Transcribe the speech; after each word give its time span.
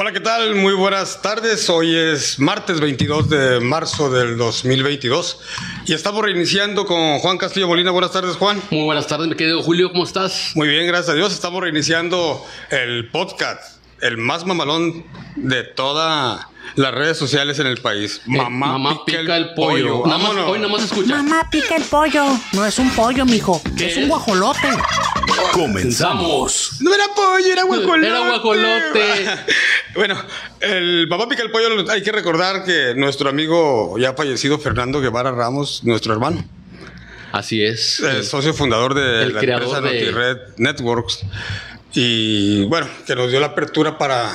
Hola, 0.00 0.12
¿qué 0.12 0.20
tal? 0.20 0.54
Muy 0.54 0.74
buenas 0.74 1.22
tardes. 1.22 1.68
Hoy 1.68 1.92
es 1.92 2.38
martes 2.38 2.78
22 2.78 3.28
de 3.28 3.58
marzo 3.58 4.08
del 4.08 4.36
2022 4.36 5.40
y 5.86 5.92
estamos 5.92 6.22
reiniciando 6.22 6.86
con 6.86 7.18
Juan 7.18 7.36
Castillo 7.36 7.66
Molina. 7.66 7.90
Buenas 7.90 8.12
tardes, 8.12 8.36
Juan. 8.36 8.62
Muy 8.70 8.84
buenas 8.84 9.08
tardes, 9.08 9.26
mi 9.26 9.34
querido 9.34 9.60
Julio, 9.60 9.90
¿cómo 9.90 10.04
estás? 10.04 10.52
Muy 10.54 10.68
bien, 10.68 10.86
gracias 10.86 11.08
a 11.08 11.14
Dios. 11.14 11.32
Estamos 11.32 11.60
reiniciando 11.60 12.46
el 12.70 13.08
podcast, 13.10 13.78
el 14.00 14.18
más 14.18 14.46
mamalón 14.46 15.04
de 15.34 15.64
toda 15.64 16.48
las 16.76 16.94
redes 16.94 17.18
sociales 17.18 17.58
en 17.58 17.66
el 17.66 17.78
país. 17.78 18.20
Eh, 18.24 18.30
mamá, 18.48 19.04
pica, 19.04 19.36
el, 19.36 19.52
pollo. 19.54 20.02
Nada 20.06 20.18
más, 20.18 20.36
hoy 20.46 20.58
nada 20.60 20.72
más 20.72 20.84
escucha. 20.84 21.16
Mamá 21.16 21.48
pica 21.50 21.74
el 21.74 21.82
pollo. 21.82 22.24
No 22.52 22.64
es 22.64 22.78
un 22.78 22.90
pollo, 22.90 23.24
mijo. 23.24 23.60
Es 23.76 23.96
un 23.96 24.08
guajolote. 24.08 24.68
Comenzamos. 25.52 26.76
No 26.80 26.94
era 26.94 27.04
pollo, 27.14 27.52
era 27.52 27.64
guajolote. 27.64 28.06
Era 28.06 28.28
guajolote. 28.28 29.44
bueno, 29.98 30.14
el 30.60 31.08
mamá 31.08 31.28
pica 31.28 31.42
el 31.42 31.50
pollo, 31.50 31.90
hay 31.90 32.02
que 32.02 32.12
recordar 32.12 32.64
que 32.64 32.94
nuestro 32.94 33.28
amigo 33.28 33.98
ya 33.98 34.14
fallecido 34.14 34.56
Fernando 34.58 35.00
Guevara 35.00 35.32
Ramos, 35.32 35.82
nuestro 35.82 36.12
hermano. 36.12 36.44
Así 37.32 37.64
es. 37.64 37.98
El 37.98 38.22
socio 38.24 38.54
fundador 38.54 38.94
de 38.94 39.24
El 39.24 39.34
la 39.34 39.40
empresa 39.40 39.80
de- 39.80 40.04
NotiRed 40.04 40.38
Networks. 40.58 41.22
Y 41.94 42.64
bueno, 42.66 42.86
que 43.08 43.16
nos 43.16 43.28
dio 43.30 43.40
la 43.40 43.48
apertura 43.48 43.98
para, 43.98 44.32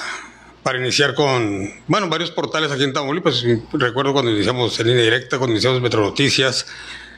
para 0.63 0.79
iniciar 0.79 1.13
con, 1.15 1.71
bueno, 1.87 2.09
varios 2.09 2.29
portales 2.31 2.69
aquí 2.69 2.83
en 2.83 2.91
Tamaulipas. 2.91 3.43
Recuerdo 3.71 4.11
cuando 4.11 4.31
iniciamos 4.31 4.77
en 4.81 4.87
línea 4.87 5.03
directa, 5.03 5.37
cuando 5.37 5.53
iniciamos 5.53 5.79
Metro 5.81 6.01
Noticias, 6.01 6.67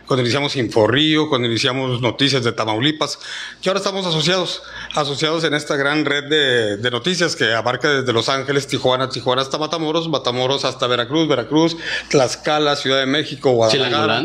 cuando 0.08 0.22
iniciamos 0.22 0.56
Inforrío, 0.56 1.30
cuando 1.30 1.48
iniciamos 1.48 2.02
Noticias 2.02 2.44
de 2.44 2.52
Tamaulipas, 2.52 3.20
que 3.62 3.70
ahora 3.70 3.80
estamos 3.80 4.06
asociados, 4.06 4.62
asociados 4.94 5.44
en 5.44 5.54
esta 5.54 5.76
gran 5.76 6.06
red 6.06 6.26
de, 6.26 6.78
de 6.78 6.92
noticias 6.92 7.36
que 7.36 7.54
abarca 7.54 7.90
desde 7.90 8.14
Los 8.14 8.30
Ángeles, 8.30 8.68
Tijuana, 8.68 9.10
Tijuana 9.10 9.42
hasta 9.42 9.58
Matamoros, 9.58 10.08
Matamoros 10.10 10.66
hasta 10.66 10.88
Veracruz, 10.88 11.28
Veracruz, 11.28 11.78
Tlaxcala, 12.10 12.76
Ciudad 12.76 13.00
de 13.00 13.06
México, 13.06 13.52
Guadalajara. 13.52 14.22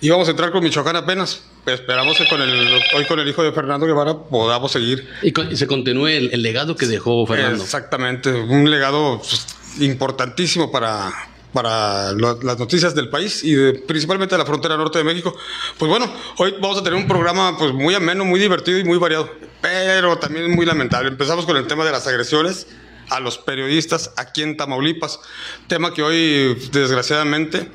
Y 0.00 0.08
vamos 0.10 0.28
a 0.28 0.30
entrar 0.30 0.50
con 0.52 0.62
Michoacán 0.62 0.96
apenas. 0.96 1.42
Esperamos 1.66 2.18
que 2.18 2.28
con 2.28 2.42
el, 2.42 2.80
hoy 2.94 3.04
con 3.06 3.18
el 3.18 3.26
hijo 3.26 3.42
de 3.42 3.50
Fernando 3.52 3.86
Guevara 3.86 4.14
podamos 4.14 4.70
seguir. 4.70 5.08
Y, 5.22 5.32
con- 5.32 5.50
y 5.50 5.56
se 5.56 5.66
continúe 5.66 6.08
el, 6.08 6.30
el 6.34 6.42
legado 6.42 6.76
que 6.76 6.86
dejó 6.86 7.26
Fernando. 7.26 7.64
Exactamente, 7.64 8.30
un 8.30 8.70
legado 8.70 9.18
pues, 9.18 9.46
importantísimo 9.80 10.70
para, 10.70 11.10
para 11.54 12.12
lo- 12.12 12.38
las 12.42 12.58
noticias 12.58 12.94
del 12.94 13.08
país 13.08 13.42
y 13.44 13.54
de- 13.54 13.72
principalmente 13.74 14.34
de 14.34 14.38
la 14.40 14.44
frontera 14.44 14.76
norte 14.76 14.98
de 14.98 15.04
México. 15.04 15.34
Pues 15.78 15.88
bueno, 15.88 16.12
hoy 16.38 16.54
vamos 16.60 16.78
a 16.78 16.82
tener 16.82 16.98
un 16.98 17.06
programa 17.08 17.56
pues 17.56 17.72
muy 17.72 17.94
ameno, 17.94 18.24
muy 18.26 18.38
divertido 18.40 18.78
y 18.78 18.84
muy 18.84 18.98
variado, 18.98 19.30
pero 19.62 20.18
también 20.18 20.50
muy 20.54 20.66
lamentable. 20.66 21.08
Empezamos 21.08 21.46
con 21.46 21.56
el 21.56 21.66
tema 21.66 21.84
de 21.84 21.92
las 21.92 22.06
agresiones 22.06 22.66
a 23.08 23.20
los 23.20 23.38
periodistas 23.38 24.12
aquí 24.16 24.42
en 24.42 24.56
Tamaulipas, 24.56 25.20
tema 25.68 25.94
que 25.94 26.02
hoy 26.02 26.54
desgraciadamente 26.72 27.70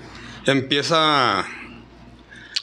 empieza 0.45 1.39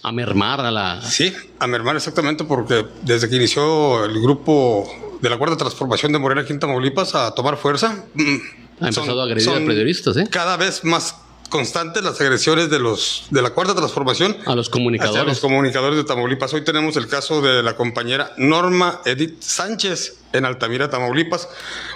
A 0.02 0.12
mermar 0.12 0.60
a 0.60 0.70
la. 0.70 1.02
Sí, 1.02 1.32
a 1.58 1.66
mermar 1.66 1.96
exactamente 1.96 2.44
porque 2.44 2.84
desde 3.02 3.28
que 3.28 3.36
inició 3.36 4.04
el 4.04 4.20
grupo 4.20 4.86
de 5.20 5.30
la 5.30 5.38
Cuarta 5.38 5.56
Transformación 5.56 6.12
de 6.12 6.18
Morena 6.18 6.42
aquí 6.42 6.52
en 6.52 6.60
Tamaulipas 6.60 7.14
a 7.14 7.34
tomar 7.34 7.56
fuerza, 7.56 8.04
mm, 8.14 8.36
Ha 8.80 8.88
empezado 8.88 9.06
son- 9.06 9.20
a 9.20 9.22
agredir 9.24 9.48
a 9.50 9.54
periodistas, 9.66 10.16
¿eh? 10.16 10.26
Cada 10.30 10.56
vez 10.56 10.84
más 10.84 11.16
constantes 11.48 12.02
las 12.02 12.20
agresiones 12.20 12.68
de 12.70 12.78
los 12.80 13.26
de 13.30 13.40
la 13.40 13.50
Cuarta 13.50 13.74
Transformación 13.74 14.36
A 14.46 14.54
los 14.56 14.66
hacia 14.66 14.72
comunicadores. 14.72 15.26
los 15.26 15.40
comunicadores 15.40 15.96
de 15.96 16.04
Tamaulipas. 16.04 16.52
Hoy 16.54 16.64
tenemos 16.64 16.96
el 16.96 17.06
caso 17.06 17.40
de 17.40 17.62
la 17.62 17.76
compañera 17.76 18.32
Norma 18.36 19.00
Edith 19.04 19.40
Sánchez 19.40 20.18
en 20.32 20.44
Altamira, 20.44 20.90
Tamaulipas. 20.90 21.48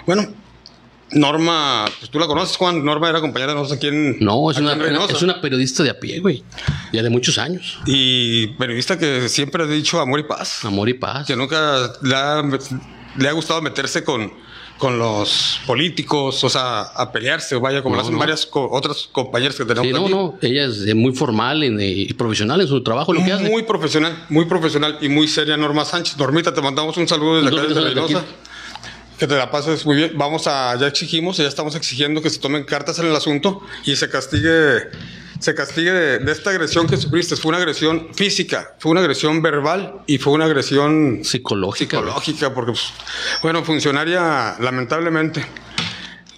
Bueno, 0.05 0.27
Norma, 1.13 1.85
pues 1.99 2.09
tú 2.09 2.19
la 2.19 2.27
conoces, 2.27 2.55
Juan. 2.55 2.85
Norma 2.85 3.09
era 3.09 3.19
compañera 3.19 3.51
de 3.51 3.57
nosotros 3.59 3.77
aquí 3.77 3.87
en 3.87 4.17
No, 4.23 4.49
es 4.49 4.57
una, 4.57 4.73
es 5.09 5.21
una 5.21 5.41
periodista 5.41 5.83
de 5.83 5.89
a 5.89 5.99
pie, 5.99 6.21
güey. 6.21 6.41
Ya 6.93 7.03
de 7.03 7.09
muchos 7.09 7.37
años. 7.37 7.79
Y 7.85 8.47
periodista 8.57 8.97
que 8.97 9.27
siempre 9.27 9.63
ha 9.63 9.67
dicho 9.67 9.99
amor 9.99 10.21
y 10.21 10.23
paz. 10.23 10.63
Amor 10.63 10.87
y 10.87 10.93
paz. 10.93 11.27
que 11.27 11.35
nunca 11.35 11.91
le 12.01 12.15
ha, 12.15 12.41
le 13.17 13.27
ha 13.27 13.31
gustado 13.33 13.61
meterse 13.61 14.05
con, 14.05 14.31
con 14.81 14.97
los 14.97 15.59
políticos, 15.67 16.43
o 16.43 16.49
sea, 16.49 16.81
a 16.81 17.11
pelearse, 17.11 17.55
vaya, 17.57 17.83
como 17.83 17.93
No, 17.93 17.97
lo 17.97 18.01
hacen 18.01 18.13
no. 18.15 18.19
varias 18.19 18.47
co- 18.47 18.67
otras 18.71 19.07
compañeras 19.11 19.55
que 19.55 19.63
tenemos 19.63 19.85
Sí, 19.85 19.93
no, 19.93 20.01
aquí. 20.05 20.11
no. 20.11 20.37
Ella 20.41 20.65
es 20.65 20.95
muy 20.95 21.13
formal 21.13 21.61
en, 21.63 21.79
eh, 21.79 21.85
y 21.87 22.11
profesional 22.15 22.59
en 22.61 22.67
su 22.67 22.81
trabajo, 22.81 23.13
lo 23.13 23.23
que 23.23 23.31
hace. 23.31 23.47
Muy 23.47 23.61
profesional, 23.61 24.25
muy 24.29 24.45
profesional 24.45 24.97
y 24.99 25.07
muy 25.07 25.27
seria 25.27 25.55
Norma 25.55 25.85
Sánchez. 25.85 26.17
Normita, 26.17 26.51
te 26.51 26.61
mandamos 26.63 26.97
un 26.97 27.07
saludo 27.07 27.43
desde 27.43 27.55
acá, 27.55 27.67
desde 27.67 27.79
Reynosa. 27.81 28.25
Que 29.19 29.27
te 29.27 29.35
la 29.37 29.51
pases 29.51 29.85
muy 29.85 29.97
bien. 29.97 30.13
Vamos 30.15 30.47
a, 30.47 30.75
ya 30.79 30.87
exigimos, 30.87 31.37
ya 31.37 31.47
estamos 31.47 31.75
exigiendo 31.75 32.23
que 32.23 32.31
se 32.31 32.39
tomen 32.39 32.63
cartas 32.63 32.97
en 32.97 33.05
el 33.05 33.15
asunto 33.15 33.61
y 33.85 33.95
se 33.95 34.09
castigue, 34.09 34.79
se 35.41 35.55
castigue 35.55 35.91
de, 35.91 36.19
de 36.19 36.31
esta 36.31 36.51
agresión 36.51 36.87
que 36.87 36.95
sufriste. 36.97 37.35
Fue 37.35 37.49
una 37.49 37.57
agresión 37.57 38.09
física, 38.13 38.75
fue 38.79 38.91
una 38.91 39.01
agresión 39.01 39.41
verbal 39.41 40.03
y 40.05 40.19
fue 40.19 40.33
una 40.33 40.45
agresión 40.45 41.21
Psicológica. 41.23 41.97
psicológica, 41.97 42.53
porque, 42.53 42.73
pues, 42.73 42.93
bueno, 43.41 43.63
funcionaria, 43.65 44.55
lamentablemente, 44.59 45.43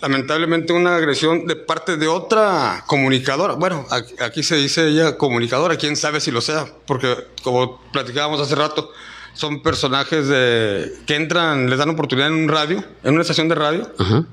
lamentablemente 0.02 0.72
una 0.72 0.96
agresión 0.96 1.46
de 1.48 1.58
parte 1.58 1.98
de 1.98 2.08
otra 2.08 2.84
comunicadora. 2.88 3.56
Bueno, 3.56 3.86
aquí, 4.22 4.42
se 4.42 4.56
dice 4.56 4.88
ella 4.88 5.18
comunicadora, 5.18 5.76
quién 5.76 5.98
sabe 5.98 6.22
si 6.22 6.32
lo 6.32 6.40
sea, 6.40 6.66
porque 6.86 7.14
como 7.42 7.82
platicábamos 7.92 8.40
hace 8.40 8.56
rato, 8.56 8.90
son 9.34 9.62
personajes 9.62 10.28
de, 10.28 10.94
que 11.06 11.16
entran, 11.16 11.70
les 11.70 11.78
dan 11.78 11.90
oportunidad 11.90 12.30
en 12.30 12.36
un 12.36 12.48
radio, 12.48 12.84
en 13.04 13.14
una 13.14 13.22
estación 13.22 13.50
de 13.50 13.56
radio, 13.56 13.92
Ajá. 14.00 14.26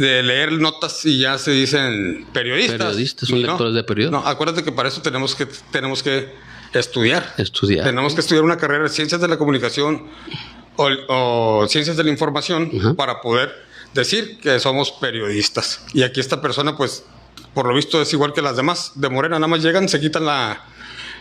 De 0.00 0.22
leer 0.22 0.52
notas 0.52 1.04
y 1.04 1.18
ya 1.18 1.36
se 1.38 1.50
dicen 1.50 2.26
periodistas. 2.32 2.78
Periodistas, 2.78 3.28
son 3.28 3.42
no, 3.42 3.48
lectores 3.48 3.74
de 3.74 3.84
periódico. 3.84 4.18
No, 4.20 4.26
acuérdate 4.26 4.64
que 4.64 4.72
para 4.72 4.88
eso 4.88 5.02
tenemos 5.02 5.34
que, 5.34 5.46
tenemos 5.70 6.02
que 6.02 6.28
estudiar. 6.72 7.34
Estudiar. 7.36 7.84
Tenemos 7.84 8.14
que 8.14 8.20
estudiar 8.20 8.44
una 8.44 8.56
carrera 8.56 8.84
de 8.84 8.88
ciencias 8.90 9.20
de 9.20 9.28
la 9.28 9.36
comunicación 9.36 10.06
o, 10.76 10.88
o 11.08 11.66
ciencias 11.68 11.96
de 11.96 12.04
la 12.04 12.10
información 12.10 12.94
para 12.96 13.20
poder 13.20 13.50
decir 13.94 14.38
que 14.40 14.58
somos 14.60 14.90
periodistas. 14.92 15.84
Y 15.92 16.02
aquí 16.02 16.20
esta 16.20 16.40
persona, 16.40 16.76
pues, 16.76 17.04
por 17.54 17.66
lo 17.66 17.74
visto 17.74 18.00
es 18.00 18.12
igual 18.12 18.32
que 18.32 18.40
las 18.42 18.56
demás. 18.56 18.92
De 18.94 19.08
Morena 19.10 19.36
nada 19.38 19.48
más 19.48 19.62
llegan, 19.62 19.88
se 19.88 20.00
quitan 20.00 20.24
la, 20.24 20.64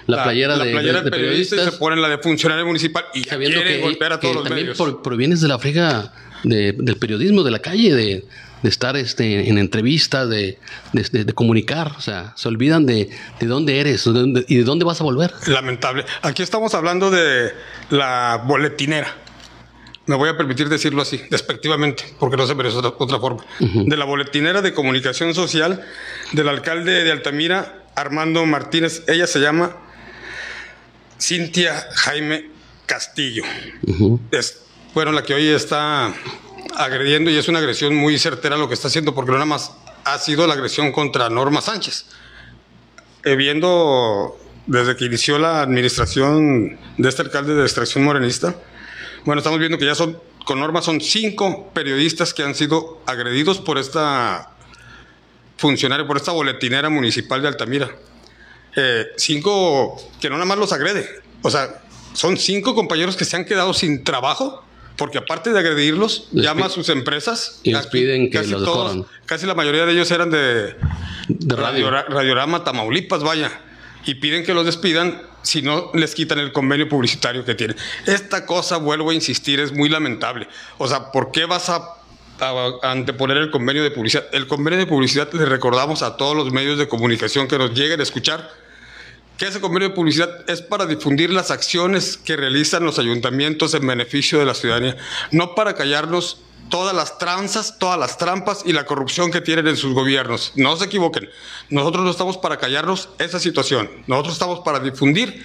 La 0.08 0.24
playera 0.24 0.56
la 0.56 0.64
de- 0.66 0.72
playera 0.72 1.00
de- 1.00 1.00
de 1.00 1.06
de 1.06 1.12
periodista 1.12 1.56
y 1.56 1.58
periodistas. 1.58 1.74
se 1.74 1.80
ponen 1.80 2.02
la 2.02 2.10
de 2.10 2.18
funcionario 2.20 2.66
municipal 2.66 3.06
y 3.14 3.24
Sabiendo 3.24 3.58
quieren 3.58 3.78
que, 3.78 3.82
golpear 3.84 4.14
a 4.14 4.20
todos 4.20 4.32
que 4.32 4.36
los 4.40 4.44
también 4.48 4.68
medios. 4.68 4.78
por- 4.78 5.02
provienes 5.02 5.42
de 5.42 5.48
la 5.50 5.60
frega 5.60 6.14
de- 6.44 6.72
del 6.78 6.96
periodismo, 6.98 7.44
de 7.44 7.52
la 7.52 7.60
calle, 7.60 7.94
de, 7.94 8.26
de 8.64 8.70
estar 8.70 8.96
este, 8.98 9.50
en 9.50 9.58
entrevistas, 9.58 10.30
de, 10.30 10.60
de- 10.94 11.34
comunicar. 11.34 11.94
O 11.98 12.02
sea, 12.02 12.34
se 12.36 12.48
olvidan 12.48 12.86
de, 12.86 13.10
de 13.40 13.48
dónde 13.48 13.80
eres 13.80 14.04
dónde- 14.04 14.46
y 14.48 14.58
de 14.58 14.64
dónde 14.64 14.86
vas 14.86 15.00
a 15.02 15.04
volver. 15.04 15.32
Lamentable. 15.48 16.06
Aquí 16.22 16.44
estamos 16.44 16.74
hablando 16.74 17.10
de 17.12 17.54
la 17.90 18.44
boletinera. 18.46 19.16
Me 20.06 20.16
voy 20.16 20.28
a 20.30 20.36
permitir 20.36 20.70
decirlo 20.70 21.04
así, 21.04 21.22
despectivamente, 21.30 22.04
porque 22.20 22.36
no 22.36 22.48
se 22.48 22.56
merece 22.56 22.78
otra, 22.78 22.94
otra 22.98 23.20
forma. 23.20 23.46
De 23.60 23.96
la 23.96 24.06
boletinera 24.06 24.62
de 24.64 24.74
comunicación 24.74 25.36
social 25.36 25.86
del 26.32 26.50
alcalde 26.50 27.04
de 27.04 27.12
Altamira, 27.12 27.84
Armando 27.96 28.44
Martínez. 28.48 29.04
Ella 29.08 29.28
se 29.28 29.40
llama 29.40 29.78
Cintia 31.22 31.86
Jaime 31.96 32.50
Castillo. 32.86 33.44
Ujú. 33.84 34.20
Es, 34.32 34.62
bueno, 34.94 35.12
la 35.12 35.24
que 35.24 35.34
hoy 35.36 35.48
está 35.48 36.14
agrediendo 36.76 37.30
y 37.30 37.38
es 37.38 37.48
una 37.48 37.60
agresión 37.60 37.96
muy 37.96 38.18
certera 38.18 38.58
lo 38.58 38.68
que 38.68 38.74
está 38.74 38.88
haciendo, 38.88 39.14
porque 39.14 39.32
no 39.32 39.38
nada 39.38 39.46
más 39.46 39.72
ha 40.06 40.18
sido 40.18 40.48
la 40.48 40.54
agresión 40.54 40.92
contra 40.92 41.30
Norma 41.30 41.62
Sánchez. 41.62 42.06
Eh, 43.24 43.36
viendo 43.36 44.38
desde 44.66 44.96
que 44.96 45.06
inició 45.06 45.40
la 45.40 45.62
administración 45.62 46.80
de 46.98 47.10
este 47.10 47.22
alcalde 47.22 47.56
de 47.56 47.64
extracción 47.64 48.04
morenista, 48.04 48.56
bueno, 49.26 49.40
estamos 49.40 49.60
viendo 49.60 49.78
que 49.78 49.86
ya 49.86 49.96
son, 49.96 50.18
con 50.46 50.60
Norma 50.60 50.82
son 50.82 51.02
cinco 51.02 51.72
periodistas 51.74 52.34
que 52.34 52.44
han 52.44 52.56
sido 52.56 53.02
agredidos 53.06 53.60
por 53.60 53.78
esta 53.78 54.52
funcionaria, 55.58 56.08
por 56.08 56.18
esta 56.18 56.32
boletinera 56.32 56.90
municipal 56.90 57.42
de 57.42 57.50
Altamira. 57.50 57.90
Eh, 58.76 59.08
cinco 59.18 59.98
que 60.22 60.30
no 60.30 60.36
nada 60.36 60.46
más 60.46 60.58
los 60.58 60.72
agrede, 60.72 61.10
o 61.42 61.50
sea, 61.50 61.82
son 62.14 62.38
cinco 62.38 62.76
compañeros 62.76 63.18
que 63.18 63.26
se 63.26 63.36
han 63.36 63.46
quedado 63.46 63.74
sin 63.74 64.04
trabajo 64.04 64.64
porque 65.00 65.18
aparte 65.18 65.52
de 65.52 65.58
agredirlos, 65.58 66.28
Les 66.32 66.44
llama 66.46 66.68
a 66.68 66.70
sus 66.70 66.90
empresas. 66.90 67.60
y 67.64 67.74
les 67.74 67.88
piden 67.88 68.30
que 68.30 68.38
casi 68.38 68.52
los 68.52 68.64
todos-. 68.64 69.08
Casi 69.26 69.48
la 69.48 69.56
mayoría 69.56 69.86
de 69.88 69.94
ellos 69.94 70.12
eran 70.12 70.30
de, 70.30 70.76
De 71.28 71.56
radio. 71.56 71.90
Radio- 71.90 72.10
Radiorama 72.14 72.64
Tamaulipas, 72.64 73.24
vaya. 73.24 73.50
Y 74.06 74.16
piden 74.16 74.44
que 74.46 74.54
los 74.54 74.66
despidan 74.66 75.22
si 75.42 75.62
no 75.62 75.90
les 75.94 76.14
quitan 76.16 76.38
el 76.40 76.52
convenio 76.52 76.88
publicitario 76.90 77.44
que 77.46 77.56
tienen. 77.56 77.76
Esta 78.06 78.46
cosa, 78.46 78.78
vuelvo 78.78 79.10
a 79.10 79.14
insistir, 79.14 79.60
es 79.60 79.72
muy 79.74 79.90
lamentable. 79.90 80.48
O 80.78 80.88
sea, 80.88 81.12
¿por 81.12 81.32
qué 81.32 81.46
vas 81.46 81.70
a, 81.70 81.82
a 82.40 82.80
anteponer 82.92 83.38
el 83.38 83.50
convenio 83.52 83.82
de 83.84 83.92
publicidad? 83.92 84.26
El 84.34 84.48
convenio 84.48 84.78
de 84.80 84.86
publicidad 84.86 85.32
le 85.34 85.46
recordamos 85.46 86.02
a 86.04 86.18
todos 86.18 86.36
los 86.36 86.52
medios 86.52 86.78
de 86.78 86.88
comunicación 86.88 87.48
que 87.48 87.58
nos 87.58 87.72
lleguen 87.74 88.00
a 88.00 88.04
escuchar 88.04 88.50
que 89.40 89.48
ese 89.48 89.62
convenio 89.62 89.90
de 89.90 89.96
publicidad 89.96 90.30
es 90.50 90.62
para 90.62 90.86
difundir 90.86 91.32
las 91.32 91.50
acciones 91.50 92.18
que 92.18 92.36
realizan 92.36 92.84
los 92.84 93.00
ayuntamientos 93.00 93.74
en 93.74 93.88
beneficio 93.88 94.38
de 94.38 94.46
la 94.46 94.54
ciudadanía, 94.54 94.98
no 95.32 95.56
para 95.56 95.76
callarnos 95.76 96.42
todas 96.70 96.94
las 96.94 97.18
tranzas, 97.18 97.80
todas 97.80 97.98
las 97.98 98.18
trampas 98.18 98.64
y 98.66 98.74
la 98.74 98.86
corrupción 98.86 99.32
que 99.32 99.40
tienen 99.40 99.68
en 99.68 99.78
sus 99.78 99.94
gobiernos. 99.94 100.52
No 100.58 100.76
se 100.76 100.86
equivoquen, 100.86 101.30
nosotros 101.70 102.04
no 102.04 102.12
estamos 102.12 102.38
para 102.38 102.58
callarnos 102.58 103.10
esa 103.18 103.40
situación, 103.40 103.90
nosotros 104.08 104.34
estamos 104.34 104.60
para 104.60 104.82
difundir 104.82 105.42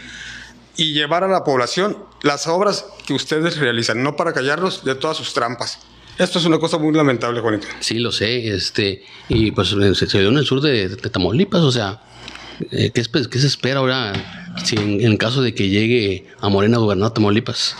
y 0.76 0.93
llevar 0.93 1.23
a 1.23 1.29
la 1.29 1.44
población 1.44 1.96
las 2.23 2.49
obras 2.49 2.87
que 3.06 3.14
ustedes 3.14 3.58
realizan, 3.58 4.02
no 4.02 4.17
para 4.17 4.32
callarnos 4.32 4.85
de 4.85 4.96
todas 4.96 5.17
sus 5.17 5.32
trampas. 5.32 5.79
Esto 6.19 6.41
es 6.41 6.44
una 6.46 6.58
cosa 6.58 6.79
muy 6.79 6.93
lamentable, 6.93 7.41
Juanito. 7.41 7.69
Sí, 7.79 8.00
lo 8.00 8.11
sé, 8.11 8.49
este, 8.49 9.05
y 9.29 9.52
pues 9.52 9.69
se, 9.69 9.94
se 9.94 10.19
dio 10.19 10.31
en 10.31 10.38
el 10.38 10.46
sur 10.46 10.61
de 10.61 10.88
Tamaulipas, 10.96 11.62
o 11.62 11.70
sea, 11.70 12.00
eh, 12.70 12.90
¿qué, 12.92 13.02
qué 13.02 13.38
se 13.38 13.46
espera 13.46 13.80
ahora 13.80 14.12
si 14.64 14.76
en, 14.76 15.00
en 15.00 15.16
caso 15.16 15.42
de 15.42 15.54
que 15.54 15.68
llegue 15.68 16.26
a 16.40 16.48
Morena 16.48 16.76
a 16.76 16.80
gobernar 16.80 17.12
Tamaulipas? 17.12 17.76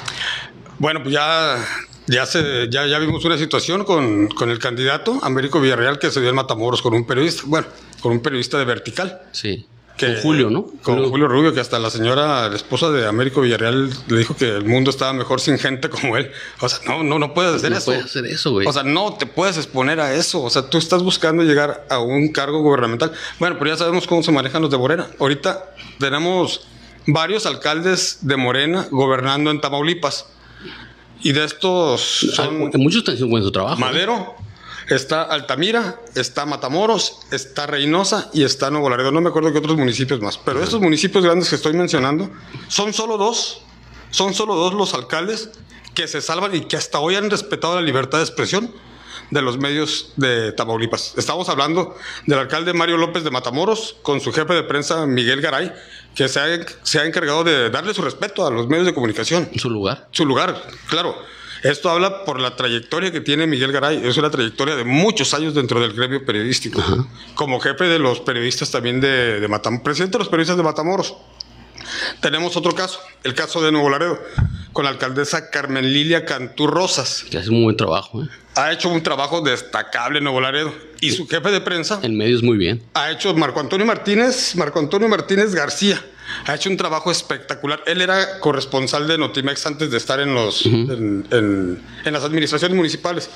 Bueno, 0.79 1.03
pues 1.03 1.15
ya, 1.15 1.56
ya, 2.06 2.26
se, 2.26 2.69
ya, 2.71 2.87
ya 2.87 2.99
vimos 2.99 3.25
una 3.25 3.38
situación 3.38 3.85
con, 3.85 4.29
con 4.29 4.50
el 4.50 4.59
candidato 4.59 5.21
Américo 5.23 5.61
Villarreal 5.61 5.99
que 5.99 6.11
se 6.11 6.21
dio 6.21 6.31
en 6.31 6.37
Matamoros 6.37 6.82
con 6.82 6.94
un 6.94 7.06
periodista, 7.06 7.43
bueno, 7.47 7.67
con 8.00 8.12
un 8.12 8.21
periodista 8.21 8.59
de 8.59 8.65
Vertical. 8.65 9.23
Sí, 9.32 9.67
Que, 9.96 10.14
con 10.14 10.23
Julio, 10.23 10.50
¿no? 10.50 10.67
Con 10.82 11.08
Julio. 11.08 11.29
Rubio, 11.29 11.55
que 11.55 11.61
hasta 11.61 11.79
la 11.79 11.88
señora, 11.88 12.49
la 12.49 12.56
esposa 12.56 12.91
de 12.91 13.06
Américo 13.06 13.41
Villarreal, 13.41 13.91
le 14.08 14.19
dijo 14.19 14.37
que 14.37 14.49
el 14.49 14.64
mundo 14.64 14.91
estaba 14.91 15.12
mejor 15.12 15.41
sin 15.41 15.56
gente 15.58 15.88
como 15.88 16.17
él. 16.17 16.32
O 16.61 16.69
sea, 16.69 16.81
no, 16.87 17.05
no, 17.05 17.19
no 17.20 17.32
puedes 17.32 17.55
hacer 17.55 17.70
No 17.70 17.76
eso. 17.79 17.87
puedes 17.87 18.05
hacer 18.05 18.26
eso, 18.26 18.50
güey. 18.50 18.67
O 18.67 18.73
sea, 18.73 18.82
no 18.82 19.14
te 19.14 19.26
puedes 19.26 19.56
exponer 19.56 20.00
a 20.00 20.12
eso. 20.14 20.43
O 20.43 20.50
sea, 20.50 20.62
tú 20.69 20.79
estás 20.79 21.02
buscando 21.02 21.44
llegar 21.44 21.87
a 21.91 22.00
un 22.00 22.32
cargo 22.32 22.61
gubernamental. 22.61 23.12
Bueno, 23.38 23.56
pero 23.58 23.70
ya 23.70 23.76
sabemos 23.76 24.06
cómo 24.08 24.23
se 24.25 24.32
manejan 24.32 24.62
los 24.62 24.70
de 24.70 24.79
Morena. 24.79 25.06
Ahorita 25.20 25.64
tenemos 26.00 26.67
varios 27.06 27.46
alcaldes 27.46 28.19
de 28.23 28.37
Morena 28.37 28.88
gobernando 28.91 29.50
en 29.52 29.61
Tamaulipas. 29.61 30.26
Y 31.23 31.32
de 31.32 31.44
estos 31.44 32.00
son 32.35 32.70
Muchos 32.75 32.99
están 32.99 33.14
haciendo 33.14 33.31
buen 33.31 33.44
su 33.44 33.52
trabajo. 33.52 33.76
¿no? 33.79 33.87
Madero, 33.87 34.35
está 34.89 35.23
Altamira, 35.23 36.01
está 36.15 36.47
Matamoros, 36.47 37.21
está 37.31 37.67
Reynosa 37.67 38.31
y 38.33 38.45
está 38.45 38.71
Nuevo 38.71 38.91
Laredo. 38.91 39.11
No 39.13 39.21
me 39.21 39.29
acuerdo 39.29 39.53
qué 39.53 39.59
otros 39.59 39.77
municipios 39.77 40.21
más. 40.21 40.39
Pero 40.39 40.63
estos 40.63 40.81
municipios 40.81 41.25
grandes 41.25 41.49
que 41.49 41.57
estoy 41.57 41.73
mencionando 41.75 42.31
son 42.69 42.93
solo 42.93 43.17
dos. 43.17 43.63
Son 44.11 44.35
solo 44.35 44.55
dos 44.55 44.75
los 44.75 44.95
alcaldes 44.95 45.51
que 45.95 46.09
se 46.09 46.21
salvan 46.21 46.55
y 46.55 46.63
que 46.63 46.77
hasta 46.77 46.99
hoy 47.01 47.17
han 47.17 47.31
respetado 47.31 47.77
la 47.77 47.83
libertad 47.83 48.19
de 48.19 48.25
expresión 48.25 48.73
de 49.31 49.43
los 49.43 49.59
medios 49.59 50.13
de 50.17 50.53
Tamaulipas. 50.53 51.15
Estamos 51.17 51.49
hablando 51.49 51.97
del 52.27 52.39
alcalde 52.39 52.75
Mario 52.75 52.97
López 52.97 53.25
de 53.25 53.31
Matamoros 53.31 53.97
con 54.03 54.21
su 54.21 54.33
jefe 54.33 54.55
de 54.55 54.63
prensa 54.65 55.07
Miguel 55.07 55.41
Garay, 55.41 55.73
que 56.15 56.29
se 56.29 56.41
ha, 56.41 56.47
se 56.83 57.01
ha 57.01 57.05
encargado 57.05 57.43
de 57.43 57.71
darle 57.71 57.95
su 57.95 58.03
respeto 58.03 58.47
a 58.47 58.51
los 58.51 58.69
medios 58.69 58.87
de 58.87 58.95
comunicación 58.95 59.49
En 59.53 59.59
su 59.59 59.71
lugar. 59.71 60.09
su 60.11 60.25
lugar, 60.27 60.63
claro. 60.89 61.17
Esto 61.65 61.89
habla 61.91 62.25
por 62.25 62.41
la 62.41 62.55
trayectoria 62.57 63.11
que 63.11 63.21
tiene 63.23 63.47
Miguel 63.47 63.73
Garay. 63.73 64.03
Es 64.05 64.17
una 64.19 64.31
trayectoria 64.31 64.77
de 64.77 64.85
muchos 64.85 65.33
años 65.33 65.55
dentro 65.55 65.81
del 65.81 65.95
gremio 65.95 66.25
periodístico. 66.25 66.83
Como 67.35 67.59
jefe 67.59 67.85
de 67.85 67.99
los 67.99 68.21
periodistas 68.21 68.71
también 68.71 69.01
de, 69.01 69.41
de 69.41 69.49
Matamoros, 69.49 69.83
presidente 69.83 70.19
de 70.19 70.19
los 70.21 70.29
periodistas 70.29 70.59
de 70.59 70.63
Matamoros. 70.63 71.15
Tenemos 72.21 72.57
otro 72.57 72.75
caso, 72.75 73.01
el 73.25 73.35
caso 73.35 73.63
de 73.63 73.73
Nuevo 73.73 73.89
Laredo, 73.91 74.19
con 74.73 74.85
la 74.85 74.91
alcaldesa 74.91 75.51
Carmen 75.51 75.93
Lilia 75.93 76.25
Cantú 76.25 76.67
Rosas. 76.67 77.25
Que 77.31 77.39
hace 77.39 77.51
un 77.51 77.63
buen 77.65 77.77
trabajo, 77.77 78.23
¿eh? 78.23 78.29
Ha 78.57 78.73
hecho 78.73 78.89
un 78.89 79.03
trabajo 79.03 79.41
destacable 79.41 80.19
en 80.19 80.25
Nuevo 80.25 80.41
Laredo. 80.41 80.73
Y 81.01 81.11
su 81.13 81.27
jefe 81.27 81.51
de 81.51 81.61
prensa 81.61 81.99
En 82.03 82.17
medios 82.17 82.43
muy 82.43 82.57
bien. 82.57 82.83
ha 82.95 83.11
hecho 83.11 83.35
Marco 83.35 83.61
Antonio 83.61 83.85
Martínez, 83.85 84.55
Marco 84.57 84.79
Antonio 84.79 85.09
Martínez 85.09 85.55
García. 85.55 86.03
Ha 86.46 86.55
hecho 86.56 86.69
un 86.69 86.76
trabajo 86.76 87.11
espectacular. 87.11 87.82
Él 87.87 88.00
era 88.02 88.38
corresponsal 88.41 89.06
de 89.08 89.17
Notimex 89.19 89.67
antes 89.67 89.91
de 89.91 89.96
estar 89.96 90.20
en 90.20 90.35
los 90.35 90.67
en, 90.67 91.26
en- 91.31 91.82
en 92.05 92.12
las 92.12 92.23
administraciones 92.25 92.76
municipales. 92.76 93.31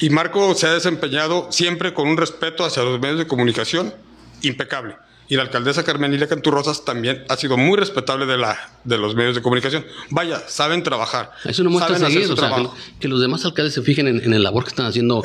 Y 0.00 0.10
Marco 0.10 0.54
se 0.54 0.66
ha 0.68 0.72
desempeñado 0.72 1.48
siempre 1.50 1.92
con 1.92 2.08
un 2.08 2.16
respeto 2.16 2.64
hacia 2.64 2.82
los 2.84 3.00
medios 3.00 3.18
de 3.18 3.26
comunicación 3.26 3.92
impecable. 4.42 4.96
Y 5.28 5.36
la 5.36 5.42
alcaldesa 5.42 5.82
Carmenila 5.82 6.26
Canturrosas 6.26 6.84
también 6.84 7.24
ha 7.28 7.36
sido 7.36 7.56
muy 7.56 7.78
respetable 7.78 8.26
de, 8.26 8.36
la, 8.36 8.58
de 8.84 8.98
los 8.98 9.14
medios 9.14 9.34
de 9.34 9.40
comunicación. 9.40 9.84
Vaya, 10.10 10.42
saben 10.46 10.82
trabajar. 10.82 11.30
Eso 11.44 11.64
no 11.64 11.70
muestra 11.70 11.96
seguir, 12.10 12.30
o 12.30 12.36
sea, 12.36 12.50
que, 13.00 13.08
los 13.08 13.20
demás 13.20 13.44
alcaldes 13.46 13.72
se 13.72 13.80
fijen 13.82 14.08
en, 14.08 14.22
en 14.22 14.34
el 14.34 14.42
labor 14.42 14.64
que 14.64 14.70
están 14.70 14.84
haciendo 14.86 15.22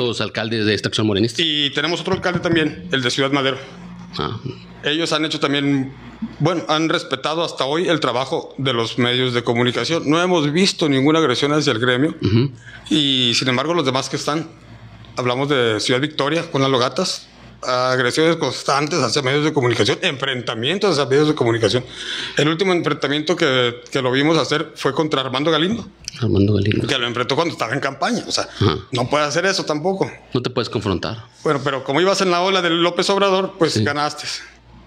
estos 0.00 0.20
alcaldes 0.20 0.66
de 0.66 0.72
extracción 0.72 1.06
morenista. 1.06 1.40
Y 1.40 1.70
tenemos 1.70 2.00
otro 2.00 2.14
alcalde 2.14 2.40
también, 2.40 2.88
el 2.90 3.00
de 3.02 3.10
Ciudad 3.10 3.30
Madero. 3.30 3.58
Ah, 4.18 4.38
Ellos 4.84 5.12
han 5.12 5.24
hecho 5.24 5.40
también, 5.40 5.92
bueno, 6.40 6.62
han 6.68 6.88
respetado 6.88 7.42
hasta 7.42 7.64
hoy 7.64 7.88
el 7.88 8.00
trabajo 8.00 8.54
de 8.58 8.72
los 8.72 8.98
medios 8.98 9.32
de 9.34 9.42
comunicación. 9.42 10.08
No 10.08 10.20
hemos 10.20 10.50
visto 10.52 10.88
ninguna 10.88 11.18
agresión 11.18 11.52
hacia 11.52 11.72
el 11.72 11.78
gremio. 11.78 12.14
Y 12.90 13.32
sin 13.34 13.48
embargo, 13.48 13.74
los 13.74 13.84
demás 13.86 14.08
que 14.08 14.16
están, 14.16 14.48
hablamos 15.16 15.48
de 15.48 15.80
Ciudad 15.80 16.00
Victoria 16.00 16.50
con 16.50 16.60
las 16.62 16.70
logatas, 16.70 17.28
agresiones 17.66 18.36
constantes 18.36 19.00
hacia 19.00 19.22
medios 19.22 19.44
de 19.44 19.52
comunicación, 19.52 19.98
enfrentamientos 20.02 20.92
hacia 20.98 21.08
medios 21.08 21.28
de 21.28 21.34
comunicación. 21.34 21.84
El 22.36 22.48
último 22.48 22.72
enfrentamiento 22.72 23.36
que, 23.36 23.82
que 23.90 24.02
lo 24.02 24.10
vimos 24.10 24.38
hacer 24.38 24.72
fue 24.76 24.92
contra 24.92 25.20
Armando 25.20 25.50
Galindo, 25.50 25.86
Armando 26.20 26.54
Galindo. 26.54 26.86
que 26.86 26.98
lo 26.98 27.06
enfrentó 27.06 27.34
cuando 27.36 27.52
estaba 27.52 27.72
en 27.74 27.80
campaña. 27.80 28.24
O 28.26 28.32
sea, 28.32 28.48
Ajá. 28.60 28.76
no 28.92 29.08
puede 29.08 29.24
hacer 29.24 29.46
eso 29.46 29.64
tampoco. 29.64 30.10
No 30.32 30.42
te 30.42 30.50
puedes 30.50 30.68
confrontar. 30.68 31.24
Bueno, 31.42 31.60
pero 31.62 31.84
como 31.84 32.00
ibas 32.00 32.20
en 32.20 32.30
la 32.30 32.40
ola 32.42 32.62
del 32.62 32.82
López 32.82 33.08
Obrador, 33.10 33.54
pues 33.58 33.72
Sí. 33.74 33.84
ganaste. 33.84 34.26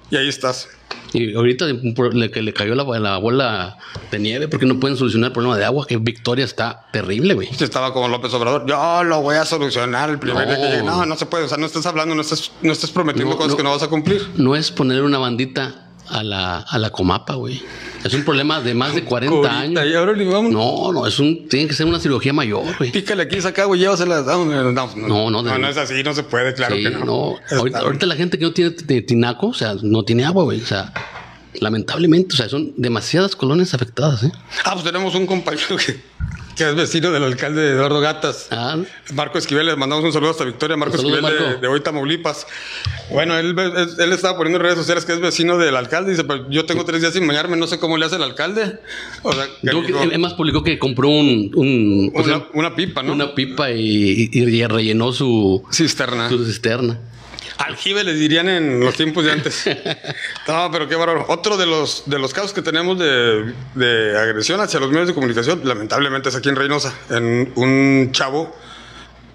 Y 0.09 0.15
ahí 0.15 0.27
estás. 0.27 0.69
Y 1.13 1.35
ahorita 1.35 1.65
le, 1.65 2.31
que 2.31 2.41
le 2.41 2.53
cayó 2.53 2.75
la, 2.75 2.83
la 2.99 3.17
bola 3.17 3.77
de 4.11 4.19
nieve 4.19 4.47
porque 4.47 4.65
no 4.65 4.79
pueden 4.79 4.97
solucionar 4.97 5.29
el 5.29 5.33
problema 5.33 5.57
de 5.57 5.63
agua, 5.65 5.85
que 5.87 5.97
Victoria 5.97 6.43
está 6.45 6.85
terrible, 6.91 7.33
güey. 7.33 7.49
Estaba 7.59 7.93
como 7.93 8.07
López 8.09 8.33
Obrador, 8.33 8.65
yo 8.67 9.03
lo 9.03 9.21
voy 9.21 9.35
a 9.37 9.45
solucionar 9.45 10.09
el 10.09 10.19
primer 10.19 10.47
No. 10.47 10.53
día 10.53 10.61
que 10.61 10.69
llegue. 10.71 10.83
No, 10.83 11.05
no 11.05 11.15
se 11.15 11.25
puede, 11.25 11.45
o 11.45 11.47
sea, 11.47 11.57
no 11.57 11.65
estás 11.65 11.85
hablando, 11.85 12.13
no 12.13 12.21
estás, 12.21 12.51
no 12.61 12.71
estás 12.73 12.91
prometiendo 12.91 13.31
No, 13.31 13.37
cosas 13.37 13.51
no. 13.51 13.57
que 13.57 13.63
no 13.63 13.71
vas 13.71 13.83
a 13.83 13.87
cumplir. 13.87 14.27
No 14.35 14.55
es 14.55 14.69
ponerle 14.71 15.03
una 15.03 15.17
bandita 15.17 15.86
a 16.09 16.23
la, 16.23 16.59
a 16.59 16.77
la 16.77 16.89
comapa, 16.89 17.35
güey. 17.35 17.61
Es 18.03 18.13
un 18.13 18.23
problema 18.23 18.61
de 18.61 18.73
más 18.73 18.93
de 18.95 19.03
40 19.03 19.35
Ahorita, 19.35 19.59
años. 19.59 19.85
Y 19.85 19.93
ahora 19.95 20.13
vamos. 20.31 20.51
No, 20.51 20.91
no, 20.93 21.05
es 21.07 21.19
un, 21.19 21.47
tiene 21.49 21.67
que 21.67 21.73
ser 21.73 21.85
una 21.85 21.99
cirugía 21.99 22.33
mayor, 22.33 22.63
güey. 22.77 22.91
Pícale 22.91 23.23
aquí, 23.23 23.41
saca, 23.41 23.65
güey, 23.65 23.79
llévasela. 23.79 24.21
No, 24.21 24.45
no, 24.45 24.71
no, 24.71 24.71
No, 24.95 25.29
no, 25.31 25.43
de- 25.43 25.49
no, 25.51 25.57
no 25.57 25.67
es 25.69 25.77
así, 25.77 26.03
no 26.03 26.13
se 26.13 26.23
puede, 26.23 26.53
claro 26.53 26.75
Sí, 26.75 26.83
que 26.83 26.89
no. 26.91 27.35
Ahorita, 27.51 27.79
ahorita 27.79 28.05
la 28.05 28.15
gente 28.15 28.37
que 28.37 28.45
no 28.45 28.51
tiene 28.53 28.71
tinaco, 29.01 29.47
o 29.47 29.53
sea, 29.53 29.75
no 29.81 30.03
tiene 30.03 30.25
agua, 30.25 30.43
güey. 30.43 30.61
O 30.61 30.65
sea, 30.65 30.93
lamentablemente, 31.59 32.33
o 32.33 32.37
sea, 32.37 32.49
son 32.49 32.73
demasiadas 32.77 33.35
colonias 33.35 33.73
afectadas, 33.73 34.23
¿eh? 34.23 34.31
Ah, 34.63 34.73
pues 34.73 34.83
tenemos 34.85 35.15
un 35.15 35.25
compañero 35.25 35.75
que, 35.77 35.99
que 36.57 36.67
es 36.69 36.75
vecino 36.75 37.11
del 37.11 37.23
alcalde 37.23 37.69
Eduardo 37.71 37.99
Gatas. 38.01 38.47
Ah, 38.51 38.77
Marco 39.13 39.37
Esquivel, 39.37 39.65
le 39.67 39.75
mandamos 39.75 40.03
un 40.03 40.11
saludo 40.11 40.31
hasta 40.31 40.43
Victoria. 40.43 40.75
Marco 40.75 40.95
Esquivel 40.95 41.17
de, 41.17 41.21
Marco. 41.21 41.61
de 41.61 41.67
hoy 41.67 41.81
Tamaulipas. 41.81 42.47
Bueno, 43.11 43.37
él, 43.37 43.55
él, 43.99 44.11
estaba 44.11 44.35
poniendo 44.37 44.57
en 44.57 44.63
redes 44.63 44.77
sociales 44.77 45.05
que 45.05 45.13
es 45.13 45.19
vecino 45.21 45.57
del 45.57 45.75
alcalde. 45.75 46.11
Dice, 46.11 46.23
pues 46.23 46.41
yo 46.49 46.65
tengo 46.65 46.83
tres 46.83 47.01
días 47.01 47.13
sin 47.13 47.27
bañarme, 47.27 47.57
no 47.57 47.67
sé 47.67 47.79
cómo 47.79 47.97
le 47.97 48.05
hace 48.05 48.15
el 48.15 48.23
alcalde. 48.23 48.79
O 49.23 49.31
sea, 49.33 49.45
que 49.61 49.93
además 49.97 50.33
publicó 50.33 50.63
que 50.63 50.79
compró 50.79 51.09
un, 51.09 51.51
un- 51.55 52.11
o 52.15 52.19
una, 52.19 52.25
sea, 52.25 52.47
una 52.53 52.75
pipa, 52.75 53.03
¿no? 53.03 53.13
una 53.13 53.35
pipa 53.35 53.69
y, 53.71 54.29
y- 54.31 54.39
y 54.43 54.65
rellenó 54.65 55.11
su, 55.13 55.63
cisterna. 55.71 56.27
su 56.29 56.43
cisterna. 56.45 56.99
Aljibe 57.57 58.03
les 58.03 58.19
dirían 58.19 58.49
en 58.49 58.79
los 58.79 58.95
tiempos 58.95 59.23
de 59.25 59.31
antes. 59.31 59.63
No, 60.47 60.71
pero 60.71 60.87
qué 60.87 60.95
bárbaro. 60.95 61.25
Otro 61.27 61.57
de 61.57 61.65
los, 61.65 62.03
de 62.05 62.19
los 62.19 62.33
casos 62.33 62.53
que 62.53 62.61
tenemos 62.61 62.97
de, 62.97 63.53
de 63.75 64.17
agresión 64.17 64.61
hacia 64.61 64.79
los 64.79 64.89
medios 64.89 65.09
de 65.09 65.13
comunicación, 65.13 65.61
lamentablemente 65.65 66.29
es 66.29 66.35
aquí 66.35 66.47
en 66.47 66.55
Reynosa, 66.55 66.93
en 67.09 67.51
un 67.55 68.09
chavo 68.13 68.55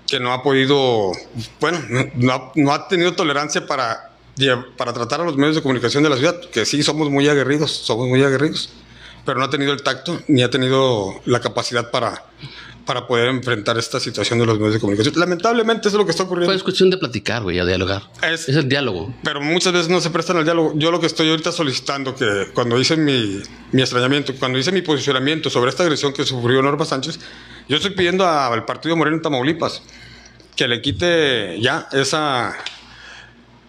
que 0.06 0.18
no 0.20 0.32
ha 0.32 0.42
podido, 0.42 1.12
bueno, 1.60 1.78
no 2.14 2.32
ha, 2.32 2.52
no 2.54 2.72
ha 2.72 2.88
tenido 2.88 3.14
tolerancia 3.14 3.66
para, 3.66 4.10
para 4.76 4.92
tratar 4.92 5.20
a 5.20 5.24
los 5.24 5.36
medios 5.36 5.56
de 5.56 5.62
comunicación 5.62 6.02
de 6.02 6.10
la 6.10 6.16
ciudad, 6.16 6.38
que 6.50 6.64
sí 6.64 6.82
somos 6.82 7.10
muy 7.10 7.28
aguerridos, 7.28 7.70
somos 7.70 8.08
muy 8.08 8.22
aguerridos, 8.22 8.70
pero 9.24 9.38
no 9.38 9.44
ha 9.44 9.50
tenido 9.50 9.72
el 9.72 9.82
tacto 9.82 10.20
ni 10.28 10.42
ha 10.42 10.50
tenido 10.50 11.20
la 11.24 11.40
capacidad 11.40 11.90
para, 11.90 12.24
para 12.86 13.06
poder 13.06 13.28
enfrentar 13.28 13.78
esta 13.78 14.00
situación 14.00 14.38
de 14.40 14.46
los 14.46 14.58
medios 14.58 14.74
de 14.74 14.80
comunicación. 14.80 15.14
Lamentablemente 15.16 15.88
eso 15.88 15.96
es 15.96 16.00
lo 16.00 16.04
que 16.04 16.10
está 16.10 16.24
ocurriendo. 16.24 16.48
Pues 16.48 16.56
es 16.56 16.62
cuestión 16.64 16.90
de 16.90 16.98
platicar, 16.98 17.42
güey, 17.42 17.58
a 17.58 17.64
dialogar. 17.64 18.02
Es- 18.22 18.48
Es, 18.48 18.56
el 18.56 18.68
diálogo. 18.68 19.14
Pero 19.22 19.40
muchas 19.40 19.72
veces 19.72 19.88
no 19.88 20.00
se 20.00 20.10
prestan 20.10 20.36
al 20.38 20.44
diálogo. 20.44 20.72
Yo 20.76 20.90
lo 20.90 20.98
que 21.00 21.06
estoy 21.06 21.30
ahorita 21.30 21.52
solicitando, 21.52 22.14
que 22.14 22.48
cuando 22.54 22.78
hice 22.80 22.96
mi, 22.96 23.40
mi 23.70 23.82
extrañamiento, 23.82 24.34
cuando 24.38 24.58
hice 24.58 24.72
mi 24.72 24.82
posicionamiento 24.82 25.50
sobre 25.50 25.70
esta 25.70 25.82
agresión 25.84 26.12
que 26.12 26.24
sufrió 26.24 26.60
Norma 26.62 26.84
Sánchez, 26.84 27.20
Yo 27.68 27.76
estoy 27.76 27.92
pidiendo 27.92 28.26
al 28.26 28.64
partido 28.64 28.96
Moreno 28.96 29.16
en 29.18 29.22
Tamaulipas 29.22 29.82
que 30.56 30.66
le 30.68 30.82
quite 30.82 31.58
ya 31.60 31.88
esa, 31.92 32.54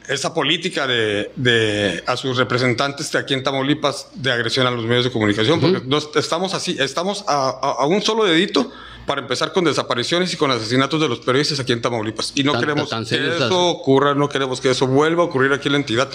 esa 0.09 0.33
política 0.33 0.85
de, 0.87 1.31
de 1.35 2.03
a 2.05 2.17
sus 2.17 2.37
representantes 2.37 3.11
de 3.11 3.19
aquí 3.19 3.33
en 3.33 3.43
Tamaulipas 3.43 4.07
de 4.15 4.31
agresión 4.31 4.67
a 4.67 4.71
los 4.71 4.85
medios 4.85 5.05
de 5.05 5.11
comunicación, 5.11 5.59
porque 5.61 5.81
nos- 5.85 6.09
estamos 6.15 6.53
así, 6.53 6.75
estamos 6.79 7.23
a, 7.27 7.49
a- 7.49 7.75
a 7.79 7.85
un 7.85 8.01
solo 8.01 8.25
dedito 8.25 8.71
para 9.05 9.21
empezar 9.21 9.51
con 9.51 9.65
desapariciones 9.65 10.33
y 10.33 10.37
con 10.37 10.49
asesinatos 10.51 10.99
de 11.01 11.09
los 11.09 11.19
periodistas 11.19 11.59
aquí 11.59 11.73
en 11.73 11.81
Tamaulipas. 11.81 12.31
Y 12.35 12.43
no 12.43 12.53
Tan- 12.53 12.61
queremos 12.61 12.89
tan 12.89 13.05
que 13.05 13.15
eso 13.35 13.67
ocurra, 13.67 14.13
no 14.15 14.29
queremos 14.29 14.61
que 14.61 14.71
eso 14.71 14.87
vuelva 14.87 15.23
a 15.23 15.25
ocurrir 15.25 15.51
aquí 15.53 15.67
en 15.67 15.73
la 15.73 15.77
entidad. 15.79 16.09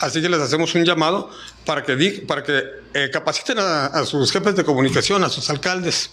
Así 0.00 0.20
que 0.22 0.28
les 0.28 0.40
hacemos 0.40 0.74
un 0.74 0.84
llamado 0.84 1.30
para 1.66 1.82
que, 1.82 2.24
para 2.26 2.42
que 2.42 2.62
eh, 2.94 3.10
capaciten 3.12 3.58
a, 3.58 3.86
a 3.86 4.06
sus 4.06 4.30
jefes 4.32 4.56
de 4.56 4.64
comunicación, 4.64 5.22
a 5.24 5.28
sus 5.28 5.48
alcaldes, 5.50 6.10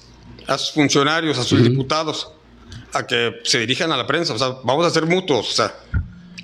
a 0.47 0.57
sus 0.57 0.71
funcionarios, 0.73 1.37
a 1.37 1.43
sus 1.43 1.63
diputados, 1.63 2.31
a 2.93 3.05
que 3.07 3.39
se 3.43 3.59
dirijan 3.59 3.91
a 3.91 3.97
la 3.97 4.05
prensa. 4.07 4.33
O 4.33 4.37
sea, 4.37 4.55
vamos 4.63 4.85
a 4.85 4.89
ser 4.89 5.05
mutuos. 5.05 5.49
O 5.49 5.53
sea, 5.53 5.73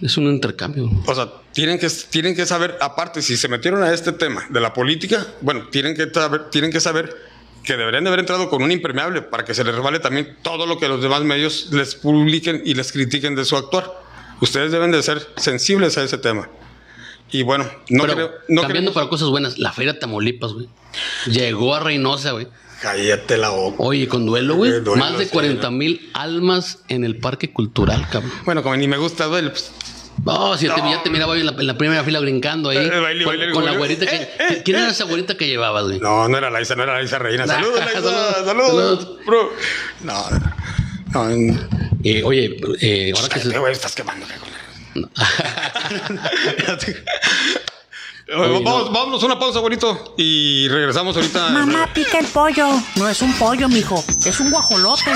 Es 0.02 0.18
un 0.18 0.25
intercambio. 0.25 0.90
o 1.06 1.16
sea, 1.16 1.30
tienen 1.54 1.80
que, 1.80 1.88
tienen 2.10 2.36
que 2.36 2.46
saber, 2.46 2.78
aparte, 2.82 3.22
si 3.22 3.38
se 3.38 3.48
metieron 3.48 3.82
a 3.84 3.94
este 3.94 4.12
tema 4.12 4.46
de 4.50 4.60
la 4.60 4.74
política, 4.74 5.25
bueno, 5.42 5.68
tienen 5.70 5.96
que 5.96 6.10
saber, 6.14 6.50
tienen 6.50 6.72
que 6.72 6.80
saber 6.80 7.16
que 7.64 7.75
deberían 7.75 8.04
de 8.04 8.10
haber 8.10 8.20
entrado 8.20 8.50
con 8.50 8.62
un 8.62 8.72
impermeable 8.72 9.22
para 9.22 9.44
que 9.44 9.54
se 9.54 9.64
les 9.64 9.74
resbale 9.74 10.00
también 10.00 10.38
todo 10.42 10.66
lo 10.66 10.78
que 10.78 10.88
los 10.88 11.02
demás 11.02 11.22
medios 11.24 11.70
les 11.72 11.96
publiquen 11.96 12.62
y 12.64 12.75
les 12.75 12.92
critiquen 12.92 13.36
de 13.36 13.44
su 13.44 13.58
actuar. 13.58 13.92
Ustedes 14.42 14.72
deben 14.72 14.92
de 14.92 15.02
ser 15.02 15.28
sensibles 15.38 15.98
a 15.98 16.04
ese 16.04 16.18
tema. 16.18 16.50
Y 17.32 17.44
bueno, 17.44 17.66
no 17.90 18.04
Pero 18.04 18.14
creo... 18.14 18.32
No 18.50 18.62
cambiando 18.62 18.94
para 18.94 19.10
cosas 19.10 19.30
buenas, 19.30 19.58
la 19.58 19.74
Feria 19.74 19.98
Tamaulipas, 19.98 20.54
güey. 20.54 20.70
Llegó 21.25 21.74
a 21.74 21.80
Reynosa, 21.80 22.32
güey. 22.32 22.48
Cállate 22.82 23.38
la 23.38 23.50
boca. 23.50 23.78
Oye, 23.80 24.08
con 24.08 24.25
duelo, 24.25 24.56
güey. 24.56 24.72
Duelo, 24.72 24.96
Más 24.98 25.18
de 25.18 25.25
sí, 25.25 25.32
40 25.32 25.72
mil 25.72 26.10
almas 26.14 26.84
en 26.88 27.04
el 27.04 27.18
Parque 27.18 27.52
Cultural, 27.52 28.08
cabrón. 28.12 28.32
Bueno, 28.46 28.62
como 28.62 28.75
ni 28.75 28.88
me 28.88 28.98
gusta 28.98 29.25
duele, 29.25 29.50
pues, 29.50 29.72
No, 30.24 30.57
si 30.57 30.67
ya 30.67 30.75
te- 30.75 30.81
ya 30.81 31.03
te 31.03 31.10
miraba 31.10 31.36
en 31.38 31.45
la, 31.45 31.51
en 31.51 31.67
la 31.67 31.77
primera 31.77 32.03
fila 32.03 32.19
brincando 32.19 32.69
ahí. 32.69 32.77
Eh, 32.77 33.00
baile, 33.00 33.24
con, 33.25 33.38
baile, 33.38 33.53
con 33.53 33.65
la 33.65 33.72
güerita 33.74 34.05
que. 34.05 34.15
Eh, 34.15 34.29
eh, 34.39 34.62
¿Quién 34.63 34.77
era 34.77 34.88
eh. 34.88 34.91
esa 34.91 35.03
güerita 35.05 35.36
que 35.38 35.48
llevabas, 35.48 35.84
güey? 35.86 36.00
No, 36.00 36.27
no 36.27 36.38
era 36.38 36.50
Laisa, 36.50 36.75
no 36.75 36.84
era 36.84 36.93
Laisa 36.93 37.19
Reina. 37.19 37.45
Saludos, 37.45 37.79
Laisa. 37.79 38.01
Saludos. 38.45 38.45
Saludos, 38.45 39.25
bro. 39.25 39.51
No, 40.01 40.29
no. 41.13 41.29
no. 41.29 41.60
Eh, 42.03 42.24
oye, 42.24 42.57
eh, 42.81 43.12
ahora 43.15 43.29
que 43.29 43.39
se. 43.39 43.43
Cállate, 43.43 43.60
güey, 43.60 43.74
estás 43.74 43.95
quemando. 43.95 44.25
Oye, 48.27 48.53
vamos, 48.63 48.86
no. 48.86 48.91
vámonos 48.91 49.22
a 49.22 49.25
una 49.27 49.38
pausa, 49.38 49.60
bonito. 49.60 50.15
Y 50.17 50.67
regresamos 50.67 51.15
ahorita. 51.15 51.50
Mamá, 51.50 51.88
pica 51.93 52.17
el 52.19 52.25
pollo. 52.25 52.67
No 52.95 53.07
es 53.07 53.22
un 53.22 53.31
pollo, 53.34 53.69
mijo. 53.69 54.03
Es 54.25 54.39
un 54.39 54.50
guajolote. 54.50 55.12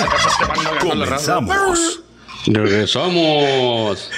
Comenzamos. 0.81 2.01
Regresamos. 2.45 4.09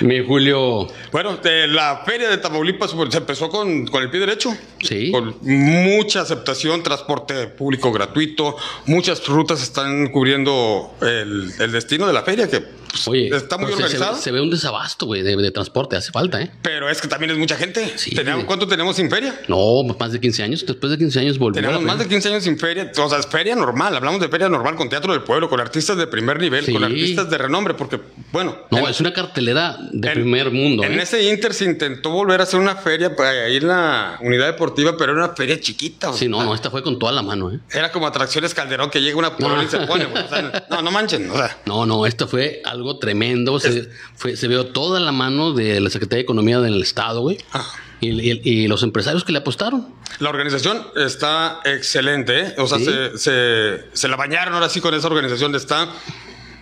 Mi 0.00 0.24
Julio. 0.24 0.86
Bueno, 1.12 1.36
de 1.36 1.68
la 1.68 2.02
feria 2.04 2.28
de 2.28 2.38
Tamaulipas 2.38 2.92
pues, 2.92 3.10
se 3.10 3.18
empezó 3.18 3.48
con, 3.48 3.86
con 3.86 4.02
el 4.02 4.10
pie 4.10 4.20
derecho. 4.20 4.56
Sí. 4.82 5.10
Con 5.10 5.36
mucha 5.42 6.22
aceptación, 6.22 6.82
transporte 6.82 7.46
público 7.48 7.92
gratuito. 7.92 8.56
Muchas 8.86 9.26
rutas 9.26 9.62
están 9.62 10.08
cubriendo 10.08 10.94
el, 11.00 11.52
el 11.58 11.72
destino 11.72 12.06
de 12.06 12.12
la 12.12 12.22
feria, 12.22 12.48
que 12.48 12.83
pues, 12.94 13.08
Oye, 13.08 13.28
está 13.34 13.58
muy 13.58 13.68
se, 13.72 13.74
organizado. 13.82 14.16
se 14.16 14.30
ve 14.30 14.40
un 14.40 14.50
desabasto, 14.50 15.06
güey, 15.06 15.22
de, 15.22 15.36
de 15.36 15.50
transporte. 15.50 15.96
Hace 15.96 16.12
falta, 16.12 16.40
¿eh? 16.40 16.50
Pero 16.62 16.88
es 16.88 17.00
que 17.00 17.08
también 17.08 17.30
es 17.32 17.38
mucha 17.38 17.56
gente. 17.56 17.92
Sí, 17.96 18.14
Tenemos-. 18.14 18.44
¿Cuánto 18.44 18.66
tenemos 18.68 18.96
sin 18.96 19.10
feria? 19.10 19.40
No, 19.48 19.82
más 19.98 20.12
de 20.12 20.20
15 20.20 20.42
años. 20.42 20.64
Después 20.66 20.90
de 20.92 20.98
15 20.98 21.20
años 21.20 21.38
la 21.38 21.52
Tenemos 21.52 21.82
más 21.82 21.98
de 21.98 22.04
feria. 22.04 22.16
15 22.18 22.28
años 22.28 22.44
sin 22.44 22.58
feria, 22.58 22.92
o 22.96 23.08
sea, 23.08 23.18
es 23.18 23.26
feria 23.26 23.56
normal, 23.56 23.96
hablamos 23.96 24.20
de 24.20 24.28
feria 24.28 24.48
normal 24.48 24.76
con 24.76 24.88
teatro 24.88 25.12
del 25.12 25.22
pueblo, 25.22 25.48
con 25.48 25.60
artistas 25.60 25.96
de 25.96 26.06
primer 26.06 26.38
nivel, 26.40 26.64
Sí. 26.64 26.72
con 26.72 26.84
artistas 26.84 27.28
de 27.28 27.38
renombre, 27.38 27.74
porque, 27.74 28.00
bueno, 28.32 28.56
No, 28.70 28.78
en- 28.78 28.86
es 28.86 29.00
una 29.00 29.12
cartelera 29.12 29.76
de 29.92 30.08
en- 30.08 30.14
primer 30.14 30.50
mundo. 30.50 30.84
En 30.84 30.98
¿eh? 30.98 31.02
ese 31.02 31.22
Inter 31.30 31.52
se 31.54 31.64
intentó 31.64 32.10
volver 32.10 32.40
a 32.40 32.44
hacer 32.44 32.60
una 32.60 32.76
feria 32.76 33.14
para 33.16 33.30
ahí 33.30 33.56
en 33.56 33.68
la 33.68 34.18
unidad 34.20 34.46
deportiva, 34.46 34.96
pero 34.96 35.12
era 35.12 35.24
una 35.24 35.34
feria 35.34 35.58
chiquita. 35.60 36.12
Sí, 36.12 36.28
no, 36.28 36.38
sea, 36.38 36.46
no, 36.46 36.54
esta 36.54 36.70
fue 36.70 36.82
con 36.82 36.98
toda 36.98 37.12
la 37.12 37.22
mano, 37.22 37.50
¿eh? 37.52 37.58
Era 37.72 37.90
como 37.90 38.06
atracciones 38.06 38.54
Calderón 38.54 38.90
que 38.90 39.00
llega 39.00 39.16
una 39.16 39.36
porra 39.36 39.62
y 39.62 39.68
se 39.68 39.78
pone. 39.80 40.04
o 40.06 40.28
sea, 40.28 40.64
no, 40.70 40.82
no 40.82 40.90
manchen, 40.90 41.30
o 41.30 41.34
sea. 41.36 41.56
No, 41.66 41.86
no, 41.86 42.06
esto 42.06 42.28
fue 42.28 42.62
algo 42.64 42.83
tremendo. 42.98 43.58
Se, 43.60 43.88
fue- 44.14 44.36
se 44.36 44.48
vio 44.48 44.66
toda 44.66 45.00
la 45.00 45.12
mano 45.12 45.52
de 45.52 45.80
la 45.80 45.90
Secretaría 45.90 46.18
de 46.18 46.22
Economía 46.22 46.60
del 46.60 46.80
Estado, 46.82 47.20
güey. 47.22 47.38
Ah. 47.52 47.66
Y, 48.00 48.08
y- 48.20 48.40
y 48.44 48.68
los 48.68 48.82
empresarios 48.82 49.24
que 49.24 49.32
le 49.32 49.38
apostaron. 49.38 49.88
La 50.20 50.28
organización 50.30 50.86
está 50.96 51.60
excelente, 51.64 52.40
¿eh? 52.40 52.54
O 52.58 52.66
sea, 52.66 52.78
Sí. 52.78 52.84
se, 52.84 53.18
se, 53.18 53.84
se 53.92 54.08
la 54.08 54.16
bañaron 54.16 54.54
ahora 54.54 54.68
sí 54.68 54.80
con 54.80 54.94
esa 54.94 55.06
organización. 55.08 55.54
Está, 55.54 55.88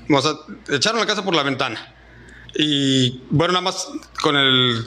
o 0.09 0.23
sea, 0.23 0.33
echaron 0.71 1.01
la 1.01 1.07
casa 1.07 1.25
por 1.25 1.35
la 1.35 1.43
ventana. 1.43 1.95
Y 2.55 3.21
bueno, 3.31 3.53
nada 3.55 3.63
más 3.63 3.89
con 4.23 4.37
el, 4.37 4.85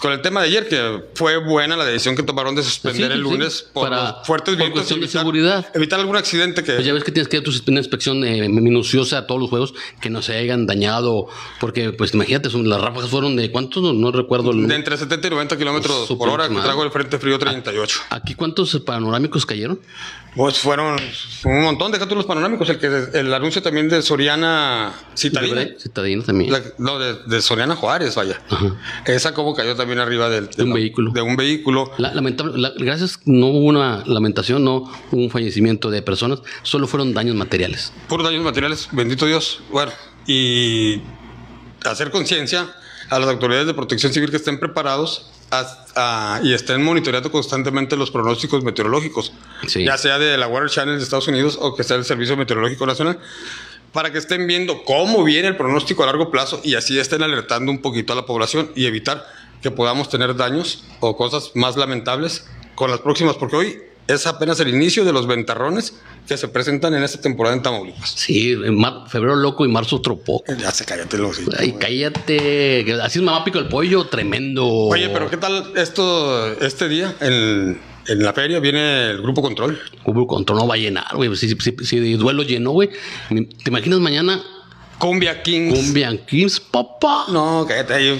con 0.00 0.12
el 0.12 0.22
tema 0.22 0.40
de 0.40 0.46
ayer, 0.48 0.68
que 0.68 1.04
fue 1.14 1.36
buena 1.36 1.76
la 1.76 1.84
decisión 1.84 2.16
que 2.16 2.22
tomaron 2.22 2.54
de 2.54 2.62
suspender 2.62 3.08
Sí, 3.08 3.12
el 3.12 3.18
sí, 3.18 3.22
lunes 3.22 3.66
por 3.72 3.88
para- 3.90 4.02
los 4.18 4.26
fuertes 4.26 4.56
por 4.56 4.64
vientos. 4.72 4.90
y 4.90 4.98
de 5.00 5.08
seguridad. 5.08 5.66
Evitar 5.74 6.00
algún 6.00 6.16
accidente 6.16 6.64
que... 6.64 6.72
Pues 6.72 6.86
ya 6.86 6.92
ves 6.92 7.04
que 7.04 7.12
tienes 7.12 7.28
que 7.28 7.40
tu- 7.40 7.52
una 7.68 7.80
inspección 7.80 8.24
eh, 8.24 8.48
minuciosa 8.48 9.18
a 9.18 9.26
todos 9.26 9.40
los 9.40 9.50
juegos 9.50 9.74
que 10.00 10.08
no 10.10 10.22
se 10.22 10.34
hayan 10.36 10.66
dañado. 10.66 11.26
Porque, 11.60 11.92
pues 11.92 12.14
imagínate, 12.14 12.48
son- 12.50 12.68
las 12.68 12.80
ráfagas 12.80 13.10
fueron 13.10 13.36
de 13.36 13.50
cuántos, 13.50 13.82
no, 13.82 13.92
no 13.92 14.10
recuerdo 14.10 14.52
el 14.52 14.66
de 14.66 14.74
entre 14.74 14.96
70 14.96 15.26
y 15.26 15.30
90 15.30 15.58
kilómetros 15.58 16.08
por 16.08 16.28
hora 16.30 16.48
que 16.48 16.54
mal. 16.54 16.64
trajo 16.64 16.82
el 16.82 16.90
Frente 16.90 17.18
Frío 17.18 17.38
38. 17.38 18.00
¿Aquí 18.10 18.34
cuántos 18.34 18.78
panorámicos 18.80 19.44
cayeron? 19.44 19.80
Pues 20.36 20.58
fueron 20.58 20.96
un 21.44 21.62
montón, 21.62 21.90
deja 21.90 22.06
tú 22.06 22.14
los 22.14 22.24
panorámicos. 22.24 22.68
El, 22.68 22.78
que, 22.78 22.86
el 23.14 23.34
anuncio 23.34 23.62
también 23.62 23.88
de 23.88 24.00
Soriana 24.00 24.92
Citadina. 25.16 25.66
Citadina 25.76 26.22
también. 26.22 26.52
La- 26.52 26.62
no, 26.78 26.98
de, 27.00 27.14
de 27.26 27.42
Soriana 27.42 27.74
Juárez, 27.74 28.14
vaya. 28.14 28.40
Esa 29.06 29.34
como 29.34 29.54
cayó 29.54 29.74
también 29.74 29.98
arriba 29.98 30.28
del, 30.30 30.48
De 30.50 30.62
un 30.62 30.68
la- 30.68 30.74
vehículo. 30.76 31.10
De 31.12 31.20
un 31.20 31.36
vehículo. 31.36 31.90
La- 31.98 32.14
lamentable, 32.14 32.52
la- 32.58 32.72
gracias, 32.76 33.18
no 33.24 33.46
hubo 33.48 33.66
una 33.66 34.04
lamentación, 34.06 34.62
no 34.62 34.76
hubo 35.10 35.20
un 35.20 35.30
fallecimiento 35.30 35.90
de 35.90 36.00
personas, 36.02 36.40
solo 36.62 36.86
fueron 36.86 37.12
daños 37.12 37.34
materiales. 37.34 37.92
Puros 38.08 38.24
daños 38.24 38.44
materiales, 38.44 38.88
bendito 38.92 39.26
Dios. 39.26 39.62
Bueno, 39.72 39.90
y 40.28 41.02
hacer 41.84 42.10
conciencia 42.12 42.72
a 43.08 43.18
las 43.18 43.28
autoridades 43.28 43.66
de 43.66 43.74
protección 43.74 44.12
civil 44.12 44.30
que 44.30 44.36
estén 44.36 44.60
preparados 44.60 45.26
a- 45.50 45.86
a- 45.96 46.40
y 46.44 46.52
estén 46.54 46.84
monitoreando 46.84 47.32
constantemente 47.32 47.96
los 47.96 48.12
pronósticos 48.12 48.62
meteorológicos, 48.62 49.32
Sí. 49.66 49.84
ya 49.84 49.96
sea 49.98 50.18
de 50.18 50.36
la 50.38 50.46
Weather 50.48 50.70
Channel 50.70 50.96
de 50.96 51.02
Estados 51.02 51.28
Unidos 51.28 51.58
o 51.60 51.74
que 51.74 51.84
sea 51.84 51.96
el 51.96 52.04
Servicio 52.04 52.36
Meteorológico 52.36 52.86
Nacional, 52.86 53.18
para 53.92 54.12
que 54.12 54.18
estén 54.18 54.46
viendo 54.46 54.84
cómo 54.84 55.24
viene 55.24 55.48
el 55.48 55.56
pronóstico 55.56 56.02
a 56.04 56.06
largo 56.06 56.30
plazo 56.30 56.60
y 56.62 56.74
así 56.76 56.98
estén 56.98 57.22
alertando 57.22 57.72
un 57.72 57.78
poquito 57.82 58.12
a 58.12 58.16
la 58.16 58.24
población 58.26 58.70
y 58.76 58.86
evitar 58.86 59.24
que 59.62 59.70
podamos 59.70 60.08
tener 60.08 60.36
daños 60.36 60.84
o 61.00 61.16
cosas 61.16 61.50
más 61.54 61.76
lamentables 61.76 62.46
con 62.74 62.90
las 62.90 63.00
próximas, 63.00 63.36
porque 63.36 63.56
hoy 63.56 63.78
es 64.06 64.26
apenas 64.26 64.58
el 64.60 64.68
inicio 64.68 65.04
de 65.04 65.12
los 65.12 65.26
ventarrones 65.26 65.94
que 66.26 66.36
se 66.36 66.48
presentan 66.48 66.94
en 66.94 67.02
esta 67.02 67.20
temporada 67.20 67.54
en 67.54 67.62
Tamaulipas. 67.62 68.10
Sí, 68.10 68.56
mar- 68.56 69.04
febrero 69.08 69.36
loco 69.36 69.64
y 69.64 69.68
marzo 69.68 70.00
tropó. 70.00 70.42
Ya 70.58 70.70
se 70.72 70.84
cállate 70.84 71.18
los 71.18 71.38
hijos, 71.38 71.54
Ay, 71.58 71.74
cállate. 71.78 72.86
Así 73.02 73.18
es 73.18 73.24
mamá 73.24 73.44
pico 73.44 73.58
el 73.58 73.68
pollo, 73.68 74.06
tremendo. 74.06 74.66
Oye, 74.66 75.10
pero 75.10 75.28
¿qué 75.30 75.36
tal 75.36 75.72
esto 75.76 76.46
este 76.60 76.88
día? 76.88 77.14
En 78.06 78.22
la 78.22 78.32
feria 78.32 78.60
viene 78.60 79.10
el 79.10 79.22
grupo 79.22 79.42
Control. 79.42 79.78
Hubo 80.04 80.26
control 80.26 80.58
no 80.58 80.66
va 80.66 80.74
a 80.74 80.78
llenar, 80.78 81.14
güey. 81.14 81.34
Si, 81.36 81.48
si, 81.48 81.76
si 81.84 82.12
duelo 82.14 82.42
llenó, 82.42 82.72
güey. 82.72 82.90
¿Te 83.28 83.70
imaginas 83.70 84.00
mañana 84.00 84.40
Cumbia 85.00 85.42
Kings. 85.42 85.74
Cumbia 85.76 86.14
Kings, 86.26 86.60
papá? 86.60 87.24
No, 87.30 87.64
cállate. 87.66 88.18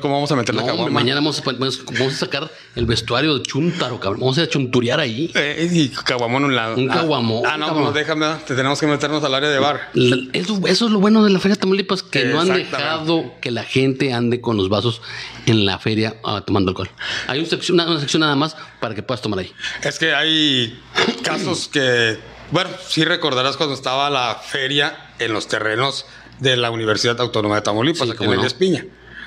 ¿Cómo 0.00 0.14
vamos 0.14 0.32
a 0.32 0.36
meter 0.36 0.54
la 0.54 0.62
No, 0.62 0.66
caguama? 0.68 0.90
mañana 0.90 1.20
vamos 1.20 1.40
a, 1.40 1.42
vamos 1.52 2.14
a 2.14 2.16
sacar 2.16 2.50
el 2.74 2.86
vestuario 2.86 3.34
de 3.38 3.42
Chuntaro, 3.42 4.00
cabrón. 4.00 4.20
Vamos 4.20 4.38
a 4.38 4.48
chunturear 4.48 4.98
ahí. 5.00 5.30
Eh, 5.34 5.68
y 5.70 5.88
caguamón 5.90 6.44
un 6.44 6.56
lado. 6.56 6.76
Un 6.76 6.90
Ah, 6.90 6.94
caguamón, 6.94 7.42
Ah, 7.46 7.56
no, 7.58 7.74
pues 7.78 7.94
déjame. 7.94 8.26
Te 8.46 8.54
tenemos 8.54 8.80
que 8.80 8.86
meternos 8.86 9.22
al 9.22 9.34
área 9.34 9.50
de 9.50 9.58
bar. 9.58 9.90
La- 9.92 10.16
Eso, 10.32 10.60
eso 10.66 10.86
es 10.86 10.90
lo 10.92 10.98
bueno 10.98 11.22
de 11.24 11.30
la 11.30 11.38
Feria 11.38 11.56
de 11.56 11.60
Tamaulipas, 11.60 12.02
que 12.02 12.24
no 12.24 12.40
han 12.40 12.48
dejado 12.54 13.34
que 13.42 13.50
la 13.50 13.62
gente 13.64 14.12
ande 14.14 14.40
con 14.40 14.56
los 14.56 14.70
vasos 14.70 15.02
en 15.44 15.66
la 15.66 15.78
feria 15.78 16.16
ah, 16.24 16.42
tomando 16.46 16.70
alcohol. 16.70 16.88
Hay 17.28 17.38
un 17.40 17.46
sección- 17.46 17.74
una, 17.74 17.86
una 17.90 18.00
sección 18.00 18.20
nada 18.20 18.34
más 18.34 18.56
para 18.80 18.94
que 18.94 19.02
puedas 19.02 19.20
tomar 19.20 19.40
ahí. 19.40 19.52
Es 19.84 19.98
que 19.98 20.14
hay 20.14 20.78
casos 21.22 21.68
que, 21.68 22.16
bueno, 22.52 22.70
sí 22.86 23.04
recordarás 23.04 23.56
cuando 23.56 23.74
estaba 23.74 24.08
la 24.10 24.36
feria 24.36 24.96
en 25.18 25.32
los 25.32 25.48
terrenos 25.48 26.06
de 26.38 26.56
la 26.56 26.70
Universidad 26.70 27.20
Autónoma 27.20 27.56
de 27.56 27.62
Tamaulipas, 27.62 28.06
Sí, 28.08 28.14
aquí 28.14 28.24
en 28.24 28.34
no. 28.36 28.44
Espiña. 28.44 28.84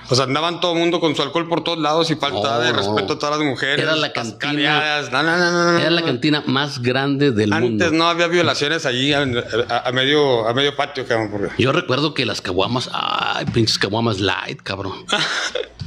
O 0.07 0.13
sea, 0.13 0.25
andaban 0.25 0.59
todo 0.61 0.73
el 0.73 0.77
mundo 0.79 0.99
con 0.99 1.15
su 1.15 1.23
alcohol 1.23 1.49
por 1.49 1.63
todos 1.63 1.79
lados 1.79 2.11
y 2.11 2.15
falta 2.15 2.57
No, 2.57 2.59
de 2.59 2.71
respeto 2.73 3.13
a 3.13 3.17
todas 3.19 3.39
las 3.39 3.43
mujeres. 3.47 3.79
Era 3.83 3.95
la 3.95 4.13
cantina-. 4.13 5.01
No, 5.11 5.79
Era 5.79 5.89
la 5.89 6.03
cantina 6.03 6.43
más 6.45 6.79
grande 6.83 7.31
del 7.31 7.51
Antes 7.51 7.69
mundo. 7.89 7.91
no 7.91 8.07
había 8.07 8.27
violaciones 8.27 8.85
allí 8.85 9.13
a, 9.13 9.21
a- 9.69 9.87
a 9.89 9.91
medio, 9.91 10.47
a 10.47 10.53
medio 10.53 10.75
patio, 10.75 11.07
cabrón. 11.07 11.49
Yo 11.57 11.71
recuerdo 11.71 12.13
que 12.13 12.23
las 12.27 12.39
caguamas, 12.41 12.87
ay, 12.93 13.45
pinches 13.47 13.79
caguamas 13.79 14.19
light, 14.19 14.61
cabrón. 14.61 15.05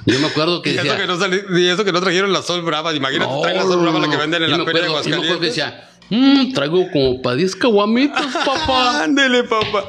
Yo 0.05 0.19
me 0.19 0.27
acuerdo 0.27 0.63
que 0.63 0.73
Y 0.73 0.79
eso, 0.79 0.97
que 0.97 1.07
no 1.07 1.17
sali- 1.17 1.45
y 1.51 1.69
eso 1.69 1.85
que 1.85 1.93
no 1.93 2.01
trajeron 2.01 2.33
la 2.33 2.43
Sol 2.43 2.63
Brava. 2.63 2.93
Imagínate, 2.95 3.33
traen 3.43 3.57
la 3.59 3.63
Sol 3.63 3.81
Brava 3.83 4.01
la 4.01 4.11
que 4.11 4.17
venden 4.17 4.43
en 4.43 4.51
yo 4.51 4.59
la 4.59 4.65
feria 4.65 4.83
de 4.83 4.89
acuerdo- 4.89 5.05
yo 5.05 5.11
me 5.11 5.17
acuerdo 5.17 5.41
que 5.41 5.47
Aguascalientes. 5.47 5.81
decía, 5.81 5.91
Mm, 6.11 6.53
traigo 6.53 6.91
como 6.91 7.21
para 7.23 7.37
10 7.37 7.55
caguamitos, 7.57 8.25
papá. 8.45 9.05
Ándele, 9.05 9.45
papá. 9.45 9.85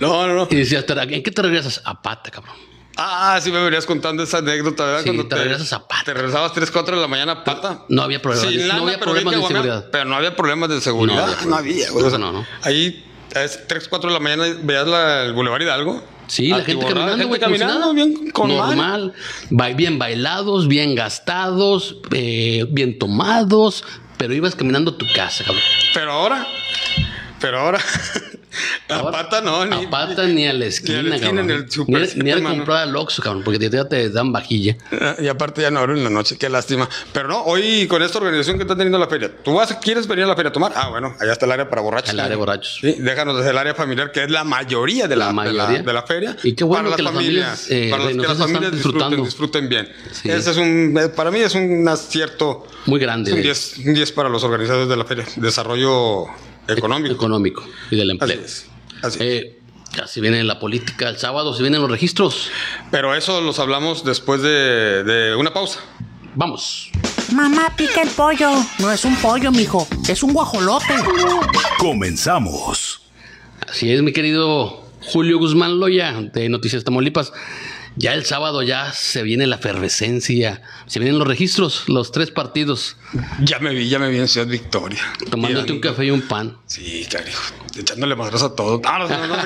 No, 0.00 0.26
no, 0.26 0.34
no. 0.34 0.48
y 0.50 0.56
decías, 0.56 0.86
"¿Te- 0.86 0.92
¿en 0.94 1.22
qué 1.22 1.30
te 1.30 1.42
regresas? 1.42 1.80
A 1.84 2.00
pata, 2.00 2.30
cabrón. 2.30 2.54
Ah, 2.96 3.40
sí 3.42 3.50
me 3.50 3.60
venías 3.62 3.86
contando 3.86 4.22
esa 4.22 4.38
anécdota, 4.38 4.84
¿verdad? 4.84 5.02
Sí, 5.02 5.24
te 5.28 5.34
regresas 5.34 5.72
a 5.72 5.88
pata. 5.88 6.02
Te 6.04 6.14
regresabas 6.14 6.52
3, 6.52 6.70
4 6.70 6.94
de 6.94 7.02
la 7.02 7.08
mañana 7.08 7.32
a 7.32 7.44
pata. 7.44 7.80
No 7.88 8.02
había 8.02 8.22
problemas. 8.22 8.54
No 8.54 8.60
lana, 8.68 8.82
había 8.82 8.98
pero 9.00 9.10
problemas 9.10 9.34
de 9.34 9.46
seguridad. 9.48 9.88
Pero 9.90 10.04
no 10.04 10.14
había 10.14 10.36
problemas 10.36 10.68
de 10.68 10.80
seguridad. 10.80 11.24
había 11.34 11.46
No 11.46 11.56
había, 11.56 11.90
güey. 11.90 12.04
O 12.04 12.10
sea, 12.10 12.18
No, 12.20 12.30
no. 12.30 12.46
Ahí, 12.62 13.04
a 13.34 13.66
3, 13.66 13.88
4 13.88 14.10
de 14.10 14.14
la 14.14 14.20
mañana, 14.20 14.44
veías 14.62 14.86
la, 14.86 15.24
el 15.24 15.32
Boulevard 15.32 15.62
Hidalgo. 15.62 16.04
Sí, 16.28 16.48
la 16.48 16.58
gente 16.58 16.72
Atiborrada, 16.72 16.94
caminando, 17.18 17.28
güey, 17.28 17.40
caminando, 17.40 17.78
nada. 17.80 17.92
bien 17.92 18.30
con. 18.30 18.48
Normal. 18.56 19.12
Ba- 19.50 19.68
Bien 19.70 19.98
bailados, 19.98 20.68
bien 20.68 20.94
gastados, 20.94 21.96
eh, 22.12 22.64
bien 22.70 22.98
tomados, 22.98 23.84
pero 24.16 24.34
ibas 24.34 24.54
caminando 24.54 24.92
a 24.92 24.98
tu 24.98 25.06
casa, 25.14 25.44
cabrón. 25.44 25.62
Pero 25.92 26.12
ahora, 26.12 26.46
pero 27.40 27.60
ahora, 27.60 27.80
a 28.88 29.10
pata 29.10 29.40
no, 29.40 29.64
ni, 29.64 29.84
a 29.86 29.90
pata 29.90 30.26
ni 30.26 30.46
a 30.46 30.52
la 30.52 30.66
esquina, 30.66 31.02
ni 31.02 31.06
a 31.06 31.10
la 31.10 31.16
esquina, 31.16 31.40
cabrón. 31.42 31.66
ni 31.88 31.96
al 31.96 32.10
Ni, 32.16 32.22
ni 32.24 32.30
a 32.30 32.42
comprar 32.42 32.78
al 32.88 32.96
Oxxo, 32.96 33.22
cabrón, 33.22 33.42
porque 33.44 33.58
te, 33.58 33.70
ya 33.70 33.84
te 33.88 34.08
dan 34.10 34.32
vajilla. 34.32 34.76
Y 35.18 35.28
aparte 35.28 35.62
ya 35.62 35.70
no 35.70 35.80
abren 35.80 35.98
en 35.98 36.04
la 36.04 36.10
noche, 36.10 36.36
qué 36.38 36.48
lástima. 36.48 36.88
Pero 37.12 37.28
no, 37.28 37.42
hoy 37.44 37.86
con 37.86 38.02
esta 38.02 38.18
organización 38.18 38.56
que 38.56 38.62
está 38.62 38.74
teniendo 38.76 38.98
la 38.98 39.06
feria, 39.08 39.30
¿tú 39.42 39.54
vas, 39.54 39.72
quieres 39.82 40.06
venir 40.06 40.24
a 40.24 40.28
la 40.28 40.36
feria 40.36 40.50
a 40.50 40.52
tomar? 40.52 40.72
Ah, 40.74 40.88
bueno, 40.90 41.14
allá 41.20 41.32
está 41.32 41.46
el 41.46 41.52
área 41.52 41.68
para 41.68 41.82
borrachos. 41.82 42.10
El 42.10 42.20
área 42.20 42.30
de 42.30 42.36
borrachos. 42.36 42.78
Sí, 42.80 42.96
déjanos 42.98 43.36
desde 43.36 43.50
el 43.50 43.58
área 43.58 43.74
familiar, 43.74 44.12
que 44.12 44.24
es 44.24 44.30
la 44.30 44.44
mayoría 44.44 45.08
de 45.08 45.16
la, 45.16 45.32
La 45.32 45.44
de 45.44 45.52
la- 45.52 45.64
mayoría. 45.64 45.82
De 45.82 45.92
la, 45.92 46.02
feria. 46.02 46.36
Y 46.42 46.54
qué 46.54 46.64
bueno 46.64 46.94
que 46.94 47.02
las 47.02 47.12
familias, 47.12 47.66
eh, 47.70 47.88
para 47.90 48.08
que 48.08 48.14
las 48.14 48.38
familias 48.38 48.72
disfruten, 48.72 49.24
disfruten 49.24 49.68
bien. 49.68 49.88
Sí. 50.12 50.30
Ese 50.30 50.50
es 50.50 50.56
un, 50.56 50.96
eh, 50.98 51.08
para 51.08 51.30
mí 51.30 51.38
es 51.40 51.54
un 51.54 51.86
acierto, 51.88 52.66
Muy 52.86 53.00
grande. 53.00 53.30
es 53.30 53.34
un 53.36 53.42
de- 53.42 53.48
10, 53.48 53.78
un 53.86 53.94
10 53.94 54.12
para 54.12 54.28
los 54.28 54.44
organizadores 54.44 54.88
de 54.88 54.96
la 54.96 55.04
feria. 55.04 55.24
Desarrollo 55.36 56.26
económico. 56.68 57.14
económico 57.14 57.64
y 57.90 57.96
del 57.96 58.10
Así 58.10 58.18
empleo. 58.32 58.40
es. 58.44 58.66
Así 59.02 59.18
es. 59.18 59.24
Eh, 59.44 59.58
ya 59.96 60.06
se 60.06 60.20
viene 60.20 60.42
la 60.44 60.58
política 60.58 61.08
el 61.08 61.18
sábado, 61.18 61.54
se 61.54 61.62
vienen 61.62 61.80
los 61.80 61.90
registros. 61.90 62.50
Pero 62.90 63.14
eso 63.14 63.40
los 63.40 63.58
hablamos 63.58 64.04
después 64.04 64.42
de, 64.42 65.04
de 65.04 65.34
una 65.36 65.52
pausa. 65.52 65.80
Vamos. 66.34 66.90
Mamá, 67.32 67.72
pica 67.76 68.02
el 68.02 68.08
pollo. 68.10 68.50
No 68.80 68.90
es 68.90 69.04
un 69.04 69.14
pollo, 69.16 69.52
mijo. 69.52 69.86
Es 70.08 70.22
un 70.24 70.32
guajolote. 70.32 70.94
Comenzamos. 71.78 73.02
Así 73.68 73.92
es, 73.92 74.02
mi 74.02 74.12
querido 74.12 74.84
Julio 75.00 75.38
Guzmán 75.38 75.78
Loya, 75.78 76.12
de 76.32 76.48
Noticias 76.48 76.82
Tamaulipas. 76.82 77.32
Ya 77.96 78.12
el 78.14 78.24
sábado 78.24 78.62
ya 78.62 78.92
se 78.92 79.22
viene 79.22 79.46
la 79.46 79.56
efervescencia, 79.56 80.62
se 80.86 80.98
vienen 80.98 81.16
los 81.18 81.28
registros, 81.28 81.84
los 81.88 82.10
tres 82.10 82.30
partidos, 82.32 82.96
Ya 83.44 83.60
me 83.60 83.72
vi, 83.72 83.88
ya 83.88 84.00
me 84.00 84.08
vi 84.10 84.18
en 84.18 84.26
Ciudad 84.26 84.48
Victoria. 84.48 85.00
tomándote 85.30 85.72
un 85.72 85.80
café 85.80 86.06
y 86.06 86.10
un 86.10 86.22
pan. 86.22 86.56
Sí, 86.66 87.06
cariño. 87.10 87.36
Echándole 87.78 88.16
madras 88.16 88.42
a 88.42 88.54
todo. 88.54 88.80
No, 88.82 88.98
no, 88.98 89.08
no. 89.08 89.36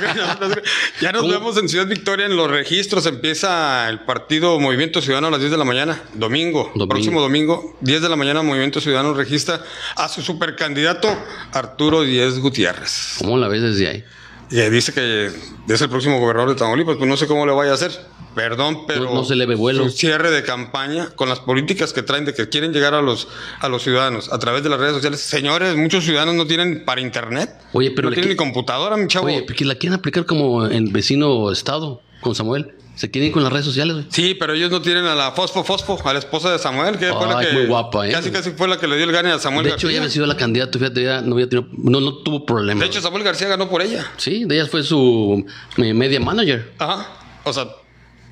Ya 1.00 1.12
nos 1.12 1.22
¿Cómo? 1.22 1.32
vemos 1.34 1.56
en 1.58 1.68
Ciudad 1.68 1.86
Victoria 1.86 2.26
en 2.26 2.36
los 2.36 2.50
registros. 2.50 3.04
Empieza 3.06 3.88
el 3.88 4.00
partido 4.00 4.58
Movimiento 4.58 5.02
Ciudadano 5.02 5.26
a 5.28 5.30
las 5.30 5.40
10 5.40 5.52
de 5.52 5.58
la 5.58 5.64
mañana. 5.64 6.02
Domingo. 6.14 6.64
Domingo. 6.74 6.88
Próximo 6.88 7.20
domingo, 7.20 7.76
10 7.82 8.00
de 8.02 8.08
la 8.08 8.16
mañana, 8.16 8.42
Movimiento 8.42 8.80
Ciudadano 8.80 9.12
registra 9.14 9.62
a 9.96 10.08
su 10.08 10.22
supercandidato 10.22 11.08
Arturo 11.52 12.02
Díez 12.02 12.38
Gutiérrez. 12.38 13.16
¿Cómo 13.18 13.36
la 13.36 13.48
ves 13.48 13.62
desde 13.62 13.88
ahí? 13.88 14.04
Y 14.50 14.56
dice 14.70 14.92
que 14.92 15.26
es 15.68 15.80
el 15.82 15.88
próximo 15.90 16.18
gobernador 16.20 16.50
de 16.50 16.56
Tamaulipas. 16.56 16.96
Pues 16.96 17.08
no 17.08 17.16
sé 17.16 17.26
cómo 17.26 17.44
le 17.46 17.52
vaya 17.52 17.72
a 17.72 17.74
hacer. 17.74 17.92
Perdón, 18.34 18.86
pero 18.86 19.04
No- 19.04 19.14
no 19.14 19.24
se 19.24 19.34
le 19.34 19.46
ve 19.46 19.56
vuelo. 19.56 19.84
su 19.84 19.90
cierre 19.90 20.30
de 20.30 20.42
campaña 20.44 21.10
con 21.16 21.28
las 21.28 21.40
políticas 21.40 21.92
que 21.92 22.02
traen 22.02 22.24
de 22.24 22.34
que 22.34 22.48
quieren 22.48 22.72
llegar 22.72 22.94
a 22.94 23.02
los 23.02 23.26
a 23.60 23.68
los 23.68 23.82
ciudadanos 23.82 24.32
a 24.32 24.38
través 24.38 24.62
de 24.62 24.68
las 24.68 24.78
redes 24.78 24.94
sociales. 24.94 25.20
Señores, 25.20 25.76
muchos 25.76 26.04
ciudadanos 26.04 26.34
no 26.36 26.46
tienen 26.46 26.84
para 26.84 27.00
internet. 27.00 27.50
Oye, 27.72 27.90
pero 27.90 28.08
no 28.10 28.14
tienen 28.14 28.30
ni 28.30 28.36
computadora, 28.36 28.96
mi 28.96 29.08
chavo. 29.08 29.26
Oye, 29.26 29.44
que 29.44 29.64
la 29.64 29.74
quieren 29.74 29.98
aplicar 29.98 30.24
como 30.24 30.66
el 30.66 30.92
vecino 30.92 31.50
estado 31.50 32.00
con 32.20 32.34
Samuel. 32.34 32.72
Se 32.98 33.10
quieren 33.12 33.28
ir 33.28 33.32
con 33.32 33.44
las 33.44 33.52
redes 33.52 33.64
sociales, 33.64 33.94
güey. 33.94 34.06
Sí, 34.10 34.34
pero 34.34 34.54
ellos 34.54 34.72
no 34.72 34.82
tienen 34.82 35.04
a 35.06 35.14
la 35.14 35.30
Fosfo 35.30 35.62
Fosfo, 35.62 36.00
a 36.04 36.12
la 36.12 36.18
esposa 36.18 36.50
de 36.50 36.58
Samuel, 36.58 36.98
que 36.98 37.12
fue 37.12 37.26
la 37.28 37.38
Ay, 37.38 37.46
que 37.46 37.52
muy 37.52 37.66
guapa, 37.66 38.08
¿eh? 38.08 38.10
casi 38.10 38.30
casi 38.32 38.50
fue 38.50 38.66
la 38.66 38.76
que 38.76 38.88
le 38.88 38.96
dio 38.96 39.04
el 39.04 39.12
gane 39.12 39.30
a 39.30 39.38
Samuel 39.38 39.62
De 39.64 39.68
hecho, 39.70 39.76
García. 39.86 39.90
ella 39.90 39.98
había 40.00 40.10
sido 40.12 40.26
la 40.26 40.36
candidata, 40.36 40.78
fíjate, 40.78 41.04
ya 41.04 41.20
no 41.20 41.34
había 41.34 41.48
tenido, 41.48 41.68
no, 41.74 42.00
no 42.00 42.14
tuvo 42.18 42.44
problema. 42.44 42.80
De 42.80 42.86
hecho, 42.86 43.00
Samuel 43.00 43.22
García 43.22 43.46
ganó 43.46 43.68
por 43.70 43.82
ella. 43.82 44.04
sí, 44.16 44.44
de 44.46 44.56
ella 44.58 44.66
fue 44.68 44.82
su 44.82 45.46
eh, 45.76 45.94
media 45.94 46.18
manager. 46.18 46.72
Ajá. 46.78 47.06
O 47.44 47.52
sea, 47.52 47.68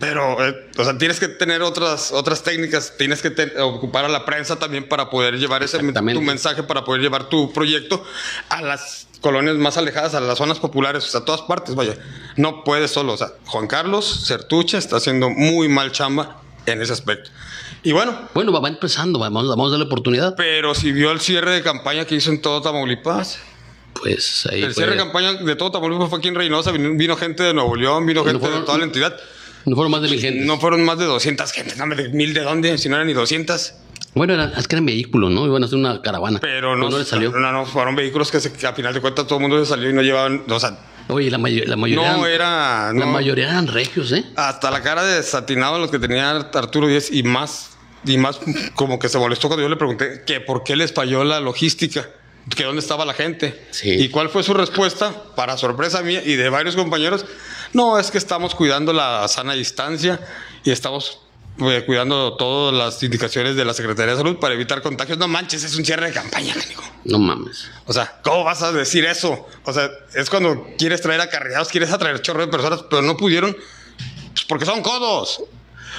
pero, 0.01 0.45
eh, 0.47 0.55
o 0.77 0.85
sea, 0.85 0.99
tienes 0.99 1.21
que 1.21 1.29
tener 1.29 1.63
otras, 1.63 2.13
otras 2.13 2.43
técnicas, 2.43 2.95
tienes 2.99 3.23
que 3.23 3.31
te- 3.31 3.59
ocupar 3.61 4.05
a 4.05 4.09
la 4.09 4.25
prensa 4.27 4.59
también 4.59 4.89
para 4.89 5.09
poder 5.11 5.39
llevar 5.39 5.63
ese 5.63 5.79
tu 5.79 6.21
mensaje, 6.23 6.63
para 6.65 6.85
poder 6.85 7.01
llevar 7.01 7.29
tu 7.29 7.53
proyecto 7.53 8.05
a 8.51 8.61
las 8.63 9.07
colonias 9.27 9.57
más 9.57 9.77
alejadas, 9.77 10.15
a 10.15 10.21
las 10.21 10.39
zonas 10.39 10.61
populares, 10.61 11.05
o 11.05 11.09
sea, 11.09 11.21
a 11.21 11.25
todas 11.25 11.43
partes, 11.43 11.75
vaya. 11.75 11.97
No 12.37 12.63
puedes 12.63 12.93
solo, 12.93 13.15
o 13.15 13.17
sea, 13.17 13.33
Juan 13.47 13.67
Carlos 13.67 14.25
Certuche 14.27 14.79
está 14.79 14.97
haciendo 14.99 15.31
muy 15.31 15.69
mal 15.69 15.91
chamba 15.91 16.41
en 16.67 16.81
ese 16.81 16.93
aspecto. 16.93 17.31
Y 17.83 17.91
bueno, 17.93 18.17
Bueno, 18.35 18.53
va, 18.53 18.69
empezando, 18.69 19.19
vamos, 19.19 19.49
vamos 19.49 19.69
a 19.69 19.71
darle 19.73 19.87
oportunidad. 19.87 20.35
pero 20.37 20.75
si 20.77 20.93
vio 20.93 21.11
el 21.11 21.21
cierre 21.21 21.51
de 21.53 21.63
campaña 21.63 22.05
que 22.05 22.15
hizo 22.15 22.31
en 22.31 22.41
todo 22.41 22.61
Tamaulipas, 22.63 23.39
Pues 24.01 24.47
ahí 24.47 24.61
el 24.63 24.67
fue- 24.73 24.75
cierre 24.85 24.93
de 24.93 24.99
campaña 24.99 25.33
de 25.35 25.57
todo 25.57 25.71
Tamaulipas 25.73 26.09
fue 26.09 26.19
aquí 26.19 26.29
en 26.29 26.35
Reynosa, 26.37 26.71
vino, 26.71 26.91
vino 26.95 27.17
gente 27.17 27.43
de 27.43 27.53
Nuevo 27.55 27.75
León, 27.75 28.07
vino 28.07 28.21
No 28.21 28.27
gente 28.27 28.41
fueron- 28.41 28.61
de 28.61 28.67
toda 28.67 28.79
la 28.79 28.85
entidad. 28.85 29.17
no 29.65 29.75
fueron 29.75 29.91
más 29.91 30.03
de 30.03 30.09
mil 30.09 30.21
gentes. 30.21 30.47
No 30.47 30.61
fueron 30.61 30.85
más 30.85 30.99
de 30.99 31.05
200 31.07 31.51
gentes, 31.53 31.77
no, 31.77 31.87
de 31.95 32.09
mil 32.11 32.33
de 32.35 32.43
dónde, 32.43 32.79
si 32.79 32.89
no 32.89 32.95
eran 32.97 33.07
ni 33.09 33.13
200. 33.15 33.73
Bueno, 34.17 34.35
eran, 34.35 34.53
es 34.57 34.67
que 34.67 34.75
eran 34.77 34.87
vehículos, 34.87 35.31
¿no? 35.31 35.47
Iban 35.47 35.63
a 35.63 35.67
hacer 35.67 35.79
una 35.79 36.01
caravana. 36.03 36.39
Pero 36.41 36.75
no, 36.75 36.89
les 36.89 37.07
salió. 37.07 37.31
No, 37.31 37.53
no, 37.53 37.67
fueron 37.67 37.95
vehículos 37.95 38.31
que, 38.31 38.41
se- 38.41 38.53
que 38.53 38.67
a 38.67 38.73
final 38.73 38.93
de 38.95 39.01
cuentas 39.01 39.27
todo 39.27 39.39
el 39.39 39.43
mundo 39.43 39.63
se 39.63 39.67
salió 39.69 39.91
y 39.91 39.93
no 39.93 40.03
llevaban, 40.03 40.43
o 40.49 40.59
sea, 40.59 40.79
Oye, 41.09 41.31
la, 41.31 41.39
mayo- 41.39 41.65
la 41.67 41.77
mayoría. 41.77 42.17
no 42.17 42.27
eran, 42.27 42.33
era, 42.35 42.93
La 42.93 43.07
no, 43.07 43.13
mayoría 43.13 43.51
eran 43.51 43.69
regios, 43.69 44.11
¿eh? 44.13 44.25
hasta 44.35 44.71
la 44.73 44.83
cara 44.83 45.05
de 45.05 45.15
desatinado 45.17 45.79
los 45.79 45.91
que 45.91 45.99
tenía 46.01 46.31
Arturo 46.31 46.89
Díez 46.89 47.13
y 47.13 47.23
más, 47.23 47.77
y 48.05 48.17
más 48.19 48.41
como 48.75 48.99
que 48.99 49.09
se 49.09 49.19
molestó 49.19 49.47
cuando 49.49 49.63
yo 49.63 49.69
le 49.69 49.77
pregunté 49.77 50.23
que 50.27 50.41
por 50.41 50.65
qué 50.65 50.75
les 50.77 50.93
falló 50.93 51.23
la 51.23 51.39
logística, 51.41 52.09
que 52.57 52.65
dónde 52.65 52.81
estaba 52.81 53.05
la 53.05 53.13
gente. 53.15 53.67
Sí. 53.71 53.91
¿Y 53.91 54.09
cuál 54.09 54.31
fue 54.31 54.43
su 54.43 54.55
respuesta? 54.55 55.13
Para 55.37 55.57
sorpresa 55.59 56.03
mía 56.03 56.23
y 56.25 56.35
de 56.37 56.49
varios 56.49 56.75
compañeros, 56.75 57.25
no, 57.73 57.99
es 57.99 58.11
que 58.11 58.19
estamos 58.19 58.55
cuidando 58.55 58.93
la 58.93 59.29
sana 59.29 59.53
distancia 59.53 60.19
y 60.65 60.71
estamos 60.71 61.21
eh, 61.59 61.85
cuidando 61.87 62.37
todas 62.37 62.75
las 62.75 63.03
indicaciones 63.03 63.57
de 63.57 63.65
la 63.65 63.73
Secretaría 63.75 64.13
de 64.13 64.19
Salud 64.19 64.39
para 64.39 64.55
evitar 64.55 64.83
contagios. 64.83 65.19
No 65.19 65.27
manches, 65.29 65.65
es 65.65 65.75
un 65.77 65.85
cierre 65.85 66.07
de 66.09 66.13
campaña, 66.13 66.55
canijo. 66.55 66.83
No 67.05 67.19
mames. 67.19 67.69
O 67.87 67.93
sea, 67.93 68.21
¿cómo 68.23 68.45
vas 68.45 68.63
a 68.63 68.73
decir 68.73 69.05
eso? 69.05 69.47
O 69.65 69.73
sea, 69.73 69.89
es 70.15 70.29
cuando 70.29 70.67
quieres 70.79 71.01
traer 71.01 71.21
acarreados, 71.21 71.69
quieres 71.69 71.91
atraer 71.93 72.21
chorro 72.21 72.41
de 72.41 72.49
personas, 72.49 72.83
pero 72.91 73.03
no 73.03 73.17
pudieron 73.17 73.57
pues, 74.33 74.45
porque 74.49 74.67
son 74.67 74.83
codos. 74.83 75.43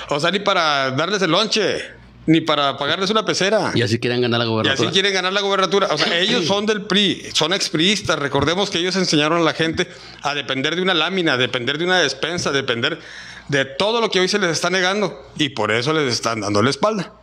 O 0.10 0.20
sea, 0.20 0.30
ni 0.32 0.40
para 0.40 0.92
darles 0.92 1.22
el 1.24 1.32
lonche, 1.32 1.82
ni 2.28 2.42
para 2.42 2.78
pagarles 2.78 3.10
una 3.10 3.26
pecera. 3.26 3.72
Y 3.74 3.82
así 3.82 4.00
quieren 4.00 4.22
ganar 4.22 4.40
la 4.40 4.46
Y 4.46 4.50
gobernatura. 4.50 4.90
así 4.90 4.94
quieren 4.94 5.14
ganar 5.14 5.34
la 5.34 5.42
gobernatura. 5.42 5.88
O 5.92 5.98
sea, 5.98 6.20
ellos 6.20 6.46
son 6.46 6.66
del 6.66 6.84
PRI, 6.84 7.30
son 7.34 7.52
expriistas. 7.54 8.20
Recordemos 8.20 8.70
que 8.70 8.78
ellos 8.78 8.96
enseñaron 8.96 9.40
a 9.40 9.44
la 9.44 9.54
gente 9.54 9.88
a 10.22 10.36
depender 10.36 10.76
de 10.76 10.82
una 10.84 10.94
lámina, 10.94 11.34
a 11.34 11.38
depender 11.38 11.78
de 11.78 11.86
una 11.86 12.00
despensa, 12.00 12.50
a 12.50 12.54
depender 12.54 13.00
de 13.50 13.66
todo 13.66 14.02
lo 14.02 14.10
que 14.10 14.20
hoy 14.20 14.28
se 14.28 14.40
les 14.40 14.52
está 14.52 14.70
negando. 14.70 15.22
Y 15.38 15.50
por 15.50 15.72
eso 15.72 15.94
les 15.94 16.12
están 16.14 16.42
dando 16.42 16.62
la 16.62 16.70
espalda. 16.70 17.14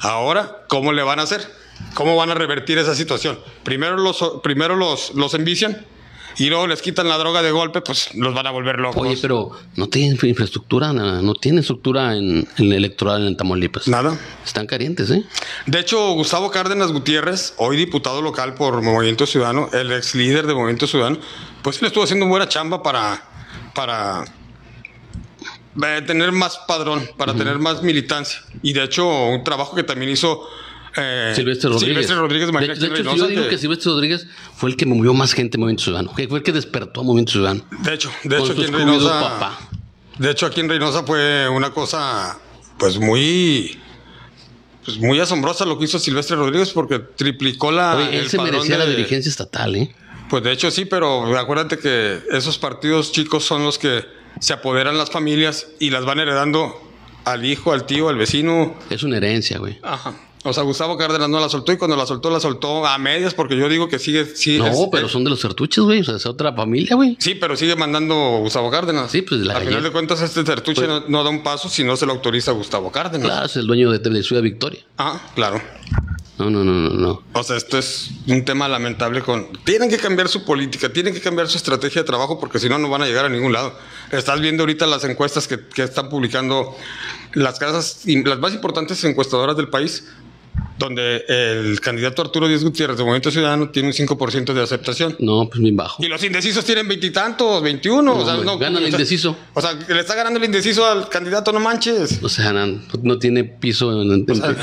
Ahora, 0.00 0.64
¿cómo 0.68 0.92
le 0.92 1.02
van 1.02 1.18
a 1.18 1.22
hacer? 1.22 1.50
¿Cómo 1.94 2.16
van 2.16 2.30
a 2.30 2.34
revertir 2.34 2.78
esa 2.78 2.94
situación? 2.94 3.38
Primero 3.62 3.96
los, 3.96 4.22
primero 4.42 4.76
los, 4.76 5.14
los 5.14 5.34
envician 5.34 5.86
y 6.36 6.46
luego 6.48 6.66
les 6.66 6.82
quitan 6.82 7.08
la 7.08 7.16
droga 7.16 7.42
de 7.42 7.52
golpe, 7.52 7.80
pues 7.80 8.12
los 8.14 8.34
van 8.34 8.46
a 8.46 8.50
volver 8.50 8.78
locos. 8.80 9.00
Oye, 9.00 9.16
pero 9.22 9.52
no 9.76 9.88
tienen 9.88 10.18
infraestructura, 10.22 10.92
na- 10.92 11.22
no 11.22 11.34
tienen 11.34 11.60
estructura 11.60 12.16
en, 12.16 12.46
en 12.58 12.64
el 12.66 12.72
electoral 12.72 13.26
en 13.26 13.36
Tamaulipas. 13.36 13.86
Nada. 13.88 14.18
Están 14.44 14.66
calientes, 14.66 15.10
¿eh? 15.10 15.24
De 15.66 15.78
hecho, 15.78 16.12
Gustavo 16.14 16.50
Cárdenas 16.50 16.90
Gutiérrez, 16.92 17.54
hoy 17.58 17.76
diputado 17.76 18.20
local 18.20 18.54
por 18.54 18.82
Movimiento 18.82 19.26
Ciudadano, 19.26 19.68
el 19.72 19.92
ex 19.92 20.14
líder 20.16 20.46
de 20.48 20.54
Movimiento 20.54 20.86
Ciudadano, 20.88 21.18
pues 21.62 21.80
él 21.80 21.86
estuvo 21.86 22.02
haciendo 22.04 22.26
buena 22.26 22.48
chamba 22.48 22.82
para, 22.82 23.22
para 23.72 24.24
eh, 25.82 26.02
tener 26.06 26.32
más 26.32 26.58
padrón, 26.68 27.08
para 27.16 27.34
tener 27.34 27.58
más 27.58 27.82
militancia. 27.82 28.40
Y 28.62 28.72
de 28.72 28.84
hecho, 28.84 29.06
un 29.28 29.42
trabajo 29.44 29.74
que 29.74 29.82
también 29.82 30.10
hizo 30.12 30.42
eh, 30.96 31.32
Silvestre 31.34 31.70
Rodríguez. 31.70 31.88
Silvestre 32.06 32.16
Rodríguez 32.16 32.52
de 32.52 32.58
de, 32.58 32.72
hecho, 33.00 33.16
yo 33.16 33.26
digo 33.26 33.48
que- 33.48 33.58
Silvestre 33.58 33.90
Rodríguez 33.90 34.26
fue 34.56 34.70
el 34.70 34.76
que 34.76 34.86
movió 34.86 35.12
más 35.14 35.32
gente 35.32 35.56
en 35.56 35.60
Movimiento 35.62 35.84
Ciudadano. 35.84 36.14
Que 36.14 36.28
fue 36.28 36.38
el 36.38 36.44
que 36.44 36.52
despertó 36.52 37.00
a 37.00 37.02
Movimiento 37.04 37.32
Ciudadano. 37.32 37.64
de 37.82 37.94
hecho, 37.94 38.10
de 38.22 38.38
hecho, 38.38 38.52
aquí 38.52 38.64
en 38.64 38.72
Reynosa, 38.72 39.20
papá. 39.20 39.58
de 40.18 40.30
hecho, 40.30 40.46
aquí 40.46 40.60
en 40.60 40.68
Reynosa 40.68 41.02
fue 41.02 41.48
una 41.48 41.70
cosa, 41.70 42.38
pues 42.78 42.98
muy, 42.98 43.80
pues 44.84 44.98
muy 44.98 45.18
asombrosa 45.18 45.64
lo 45.64 45.78
que 45.78 45.86
hizo 45.86 45.98
Silvestre 45.98 46.36
Rodríguez 46.36 46.70
porque 46.70 47.00
triplicó 47.00 47.72
la. 47.72 47.96
Oye, 47.96 48.08
él 48.10 48.14
el 48.24 48.28
se 48.30 48.38
merecía 48.38 48.78
la 48.78 48.84
de- 48.86 48.94
dirigencia 48.96 49.28
estatal, 49.30 49.74
¿eh? 49.74 49.94
Pues 50.30 50.42
de 50.44 50.52
hecho 50.52 50.70
sí, 50.70 50.84
pero 50.84 51.36
acuérdate 51.36 51.78
que 51.78 52.20
esos 52.30 52.56
partidos 52.58 53.10
chicos 53.12 53.44
son 53.44 53.64
los 53.64 53.78
que 53.78 54.04
se 54.40 54.52
apoderan 54.52 54.98
las 54.98 55.10
familias 55.10 55.66
y 55.78 55.90
las 55.90 56.04
van 56.04 56.20
heredando 56.20 56.80
al 57.24 57.44
hijo, 57.44 57.72
al 57.72 57.86
tío, 57.86 58.08
al 58.08 58.16
vecino. 58.16 58.74
Es 58.90 59.02
una 59.02 59.16
herencia, 59.16 59.58
güey. 59.58 59.78
Ajá. 59.82 60.14
O 60.46 60.52
sea, 60.52 60.62
Gustavo 60.62 60.98
Cárdenas 60.98 61.30
no 61.30 61.40
la 61.40 61.48
soltó 61.48 61.72
y 61.72 61.78
cuando 61.78 61.96
la 61.96 62.04
soltó, 62.04 62.28
la 62.28 62.38
soltó 62.38 62.84
a 62.86 62.98
medias 62.98 63.32
porque 63.32 63.56
yo 63.56 63.66
digo 63.66 63.88
que 63.88 63.98
sigue... 63.98 64.26
Sí, 64.26 64.58
No, 64.58 64.66
es- 64.66 64.78
pero 64.92 65.08
son 65.08 65.24
de 65.24 65.30
los 65.30 65.40
sertuches, 65.40 65.82
güey. 65.82 66.00
O 66.00 66.04
sea, 66.04 66.16
es 66.16 66.26
otra 66.26 66.52
familia, 66.52 66.96
güey. 66.96 67.16
Sí, 67.18 67.34
pero 67.34 67.56
sigue 67.56 67.76
mandando 67.76 68.14
Gustavo 68.40 68.70
Cárdenas. 68.70 69.10
Sí, 69.10 69.22
pues, 69.22 69.40
la 69.40 69.56
Al 69.56 69.64
final 69.64 69.82
de 69.82 69.90
cuentas, 69.90 70.20
este 70.20 70.44
Tertuche 70.44 70.82
Pues- 70.82 70.88
no, 70.88 71.02
no 71.08 71.24
da 71.24 71.30
un 71.30 71.42
paso 71.42 71.70
si 71.70 71.82
no 71.82 71.96
se 71.96 72.04
lo 72.04 72.12
autoriza 72.12 72.52
Gustavo 72.52 72.92
Cárdenas. 72.92 73.26
Claro, 73.26 73.46
es 73.46 73.56
el 73.56 73.66
dueño 73.66 73.90
de, 73.90 73.98
de 74.00 74.22
Ciudad 74.22 74.42
Victoria. 74.42 74.80
Ah, 74.98 75.18
claro. 75.34 75.62
No, 76.38 76.50
no, 76.50 76.64
no, 76.64 76.72
no, 76.72 76.90
no. 76.90 77.22
O 77.32 77.42
sea, 77.44 77.56
esto 77.56 77.78
es 77.78 78.10
un 78.26 78.44
tema 78.44 78.66
lamentable 78.68 79.22
con... 79.22 79.46
Tienen 79.64 79.88
que 79.88 79.98
cambiar 79.98 80.28
su 80.28 80.44
política, 80.44 80.92
tienen 80.92 81.14
que 81.14 81.20
cambiar 81.20 81.48
su 81.48 81.56
estrategia 81.56 82.02
de 82.02 82.06
trabajo 82.06 82.40
porque 82.40 82.58
si 82.58 82.68
no, 82.68 82.78
no 82.78 82.88
van 82.88 83.02
a 83.02 83.06
llegar 83.06 83.24
a 83.24 83.28
ningún 83.28 83.52
lado. 83.52 83.72
Estás 84.10 84.40
viendo 84.40 84.64
ahorita 84.64 84.86
las 84.86 85.04
encuestas 85.04 85.46
que, 85.46 85.60
que 85.68 85.82
están 85.84 86.08
publicando 86.08 86.76
las 87.34 87.58
casas, 87.58 88.00
las 88.04 88.38
más 88.40 88.52
importantes 88.52 89.02
encuestadoras 89.04 89.56
del 89.56 89.68
país, 89.68 90.08
donde 90.78 91.24
el 91.28 91.80
candidato 91.80 92.22
Arturo 92.22 92.48
Díaz 92.48 92.64
Gutiérrez 92.64 92.96
de 92.96 93.04
Movimiento 93.04 93.30
Ciudadano 93.30 93.70
tiene 93.70 93.88
un 93.88 93.94
5% 93.94 94.52
de 94.52 94.62
aceptación. 94.62 95.16
No, 95.20 95.48
pues 95.48 95.60
bien 95.60 95.76
bajo. 95.76 96.02
Y 96.02 96.08
los 96.08 96.22
indecisos 96.24 96.64
tienen 96.64 96.88
veintitantos, 96.88 97.62
21. 97.62 98.12
o 98.16 98.24
sea, 98.24 98.34
no, 98.38 98.58
gana 98.58 98.80
el 98.80 98.88
indeciso. 98.88 99.36
O 99.54 99.60
sea, 99.60 99.72
le 99.74 100.00
está 100.00 100.16
ganando 100.16 100.38
el 100.40 100.44
indeciso 100.46 100.84
al 100.84 101.08
candidato, 101.08 101.52
no 101.52 101.60
manches. 101.60 102.20
O 102.22 102.28
sea, 102.28 102.52
no, 102.52 102.80
no 103.02 103.18
tiene 103.18 103.44
piso 103.44 104.02
en, 104.02 104.10
en- 104.12 104.30
O 104.30 104.34
sea, 104.34 104.56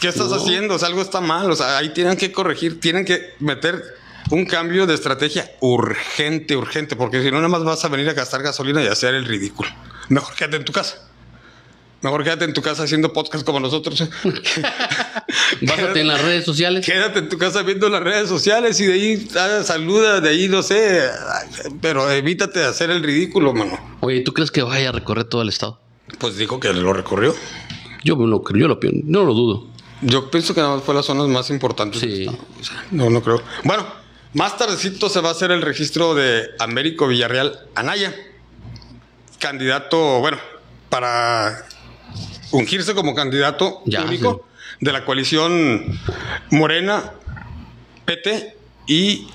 ¿Qué 0.00 0.08
estás 0.08 0.28
No. 0.28 0.36
haciendo? 0.36 0.74
O 0.74 0.78
sea, 0.78 0.88
algo 0.88 1.02
está 1.02 1.20
mal. 1.20 1.50
O 1.50 1.56
sea, 1.56 1.78
ahí 1.78 1.90
tienen 1.90 2.16
que 2.16 2.32
corregir, 2.32 2.80
tienen 2.80 3.04
que 3.04 3.34
meter 3.40 3.82
un 4.30 4.44
cambio 4.44 4.86
de 4.86 4.94
estrategia 4.94 5.50
urgente, 5.60 6.56
urgente, 6.56 6.96
porque 6.96 7.22
si 7.22 7.30
no, 7.30 7.36
nada 7.36 7.48
más 7.48 7.64
vas 7.64 7.84
a 7.84 7.88
venir 7.88 8.08
a 8.08 8.12
gastar 8.12 8.42
gasolina 8.42 8.82
y 8.82 8.86
hacer 8.88 9.14
el 9.14 9.24
ridículo. 9.24 9.68
Mejor 10.08 10.34
quédate 10.34 10.56
en 10.56 10.64
tu 10.64 10.72
casa. 10.72 10.96
Mejor 12.02 12.22
quédate 12.24 12.44
en 12.44 12.52
tu 12.52 12.60
casa 12.60 12.82
haciendo 12.82 13.12
podcast 13.12 13.44
como 13.44 13.58
nosotros. 13.58 14.04
Básate 15.62 16.00
en 16.00 16.08
las 16.08 16.20
redes 16.22 16.44
sociales. 16.44 16.84
Quédate 16.84 17.20
en 17.20 17.28
tu 17.28 17.38
casa 17.38 17.62
viendo 17.62 17.88
las 17.88 18.02
redes 18.02 18.28
sociales 18.28 18.78
y 18.80 18.86
de 18.86 18.92
ahí 18.92 19.28
ah, 19.36 19.62
saluda, 19.64 20.20
de 20.20 20.28
ahí 20.28 20.48
no 20.48 20.62
sé, 20.62 21.08
pero 21.80 22.10
evítate 22.10 22.60
de 22.60 22.66
hacer 22.66 22.90
el 22.90 23.02
ridículo, 23.02 23.54
mano. 23.54 23.78
Oye, 24.00 24.20
¿tú 24.20 24.32
crees 24.34 24.50
que 24.50 24.62
vaya 24.62 24.90
a 24.90 24.92
recorrer 24.92 25.24
todo 25.24 25.42
el 25.42 25.48
estado? 25.48 25.80
Pues 26.18 26.36
dijo 26.36 26.60
que 26.60 26.72
lo 26.72 26.92
recorrió. 26.92 27.34
Yo 28.04 28.14
lo 28.14 28.42
creo, 28.42 28.60
yo 28.60 28.68
lo 28.68 28.78
pienso, 28.78 29.00
no 29.04 29.24
lo 29.24 29.34
dudo. 29.34 29.66
Yo 30.02 30.30
pienso 30.30 30.54
que 30.54 30.60
nada 30.60 30.76
más 30.76 30.84
fue 30.84 30.94
las 30.94 31.06
zonas 31.06 31.26
más 31.28 31.50
importantes. 31.50 32.00
Sí. 32.00 32.22
estado. 32.24 32.38
O 32.60 32.64
sea, 32.64 32.84
no, 32.90 33.10
no 33.10 33.22
creo. 33.22 33.42
Bueno, 33.64 33.86
más 34.34 34.56
tardecito 34.56 35.08
se 35.08 35.20
va 35.20 35.30
a 35.30 35.32
hacer 35.32 35.50
el 35.50 35.62
registro 35.62 36.14
de 36.14 36.50
Américo 36.58 37.06
Villarreal 37.06 37.58
Anaya. 37.74 38.14
Candidato, 39.38 40.20
bueno, 40.20 40.38
para 40.88 41.66
ungirse 42.52 42.94
como 42.94 43.14
candidato 43.14 43.82
Ya, 43.84 44.02
único 44.02 44.46
de 44.80 44.92
la 44.92 45.04
coalición 45.04 45.98
Morena, 46.50 47.12
PT 48.04 48.56
y 48.86 49.26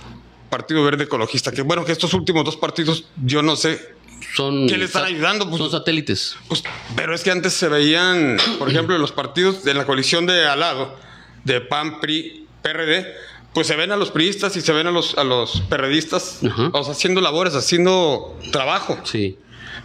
Partido 0.50 0.84
Verde 0.84 1.06
Ecologista. 1.06 1.52
Que 1.52 1.62
bueno, 1.62 1.86
que 1.86 1.92
estos 1.92 2.14
últimos 2.14 2.46
dos 2.46 2.58
partidos, 2.58 3.06
yo 3.24 3.42
no 3.42 3.56
sé. 3.56 3.96
Son, 4.36 4.68
¿Qué 4.68 4.78
le 4.78 4.86
están 4.86 5.06
ayudando? 5.06 5.50
Pues- 5.50 5.58
son 5.60 5.72
satélites. 5.72 6.38
Pues, 6.48 6.64
pero 6.96 7.14
es 7.16 7.24
que 7.24 7.32
antes 7.32 7.54
se 7.54 7.68
veían, 7.68 8.38
por 8.60 8.70
ejemplo, 8.72 8.98
los 8.98 9.12
partidos 9.12 9.64
de 9.64 9.74
la 9.74 9.86
coalición 9.86 10.26
de 10.26 10.46
al 10.48 10.60
lado, 10.60 10.98
de 11.44 11.62
PAN, 11.62 12.00
PRI, 12.00 12.48
PRD, 12.62 13.14
pues 13.54 13.68
se 13.68 13.76
ven 13.76 13.92
a 13.92 13.98
los 13.98 14.12
priistas 14.12 14.56
y 14.56 14.62
se 14.62 14.72
ven 14.72 14.88
a 14.88 14.92
los, 14.92 15.18
a 15.18 15.24
los 15.24 15.62
perredistas, 15.70 16.40
Ajá. 16.46 16.70
o 16.74 16.84
sea, 16.84 16.94
haciendo 16.94 17.20
labores, 17.22 17.54
haciendo 17.56 18.38
trabajo. 18.52 18.98
Sí. 19.04 19.38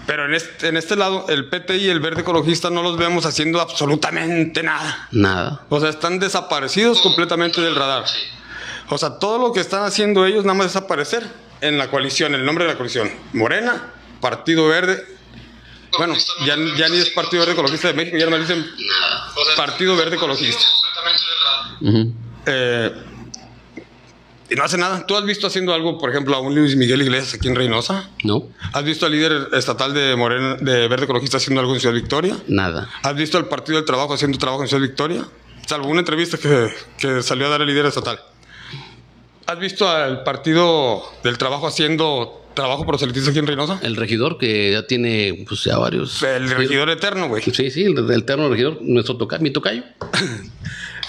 Pero 0.07 0.27
en 0.27 0.35
este, 0.35 0.69
en 0.69 0.77
este 0.77 0.95
lado, 0.95 1.27
el 1.29 1.49
PT 1.49 1.79
y 1.79 1.89
el 1.89 1.99
Verde 1.99 2.21
Ecologista 2.21 2.71
no 2.71 2.83
los 2.83 2.97
vemos 2.97 3.27
haciendo 3.27 3.61
absolutamente 3.61 4.63
nada. 4.63 5.09
Nada. 5.11 5.63
O 5.69 5.81
sea, 5.81 5.89
están 5.89 6.19
desaparecidos 6.21 7.01
completamente 7.01 7.61
del 7.61 7.75
radar. 7.75 8.05
O 8.89 8.99
sea, 8.99 9.19
todo 9.19 9.39
lo 9.39 9.53
que 9.53 9.59
están 9.61 9.83
haciendo 9.83 10.25
ellos 10.27 10.45
nada 10.45 10.59
más 10.59 10.67
es 10.69 10.77
aparecer 10.77 11.27
en 11.61 11.77
la 11.79 11.89
coalición, 11.91 12.35
el 12.37 12.45
nombre 12.45 12.65
de 12.67 12.73
la 12.73 12.77
coalición. 12.77 13.11
Morena, 13.33 13.95
Partido 14.21 14.69
Verde. 14.69 15.05
Bueno, 15.99 16.15
ya, 16.45 16.57
ya 16.77 16.89
ni 16.89 16.99
es 16.99 17.11
Partido 17.11 17.41
Verde 17.41 17.53
Ecologista 17.55 17.89
de 17.89 17.95
México, 17.95 18.17
ya 18.19 18.27
no 18.27 18.39
dicen 18.39 18.67
Partido 19.57 19.97
Verde 19.97 20.17
Ecologista. 20.17 20.65
Eh, 22.47 22.93
y 24.49 24.55
no 24.55 24.63
hace 24.63 24.79
nada. 24.79 25.05
¿Tú 25.07 25.17
has 25.17 25.25
visto 25.25 25.47
haciendo 25.47 25.75
algo, 25.75 25.99
por 25.99 26.11
ejemplo, 26.11 26.37
a 26.37 26.41
un 26.41 26.55
Luis 26.55 26.77
Miguel 26.77 27.03
Iglesias 27.03 27.35
aquí 27.35 27.49
en 27.49 27.57
Reynosa? 27.57 28.11
No, 28.23 28.49
¿Has 28.73 28.85
visto 28.85 29.07
al 29.07 29.13
líder 29.13 29.49
estatal 29.55 29.93
de 29.93 30.15
Morena, 30.17 30.57
de 30.57 30.87
Verde 30.89 31.05
Ecologista 31.05 31.39
haciendo 31.39 31.61
algo 31.61 31.75
en 31.75 31.81
Ciudad 31.81 31.95
Victoria? 31.95 32.37
nada. 32.47 32.89
¿Has 33.03 33.15
visto 33.17 33.39
al 33.39 33.49
Partido 33.49 33.79
del 33.79 33.87
Trabajo 33.87 34.15
haciendo 34.15 34.39
trabajo 34.39 34.63
en 34.63 34.69
Ciudad 34.69 34.83
Victoria? 34.83 35.27
Salvo 35.67 35.89
una 35.89 36.01
entrevista 36.01 36.39
que, 36.39 36.73
que 36.99 37.23
salió 37.23 37.47
a 37.47 37.51
dar 37.51 37.61
el 37.63 37.67
líder 37.67 37.87
estatal. 37.87 38.21
¿Has 39.47 39.59
visto 39.59 39.89
al 39.89 40.23
Partido 40.23 41.03
del 41.25 41.39
Trabajo 41.39 41.67
haciendo 41.67 42.46
trabajo 42.57 42.85
proselitista 42.85 43.31
aquí 43.31 43.39
en 43.39 43.47
Reynosa? 43.47 43.79
El 43.83 43.95
regidor 43.95 44.39
que 44.39 44.73
ya 44.73 44.85
tiene, 44.85 45.45
pues 45.47 45.63
ya 45.63 45.79
varios. 45.79 46.21
El 46.25 46.51
regidor 46.51 46.91
eterno, 46.91 47.29
güey. 47.29 47.45
Sí, 47.45 47.71
sí, 47.71 47.85
el, 47.85 47.99
el 47.99 48.11
eterno 48.11 48.49
regidor, 48.49 48.79
nuestro 48.83 49.17
toca, 49.17 49.39
mi 49.39 49.51
tocayo. 49.53 49.85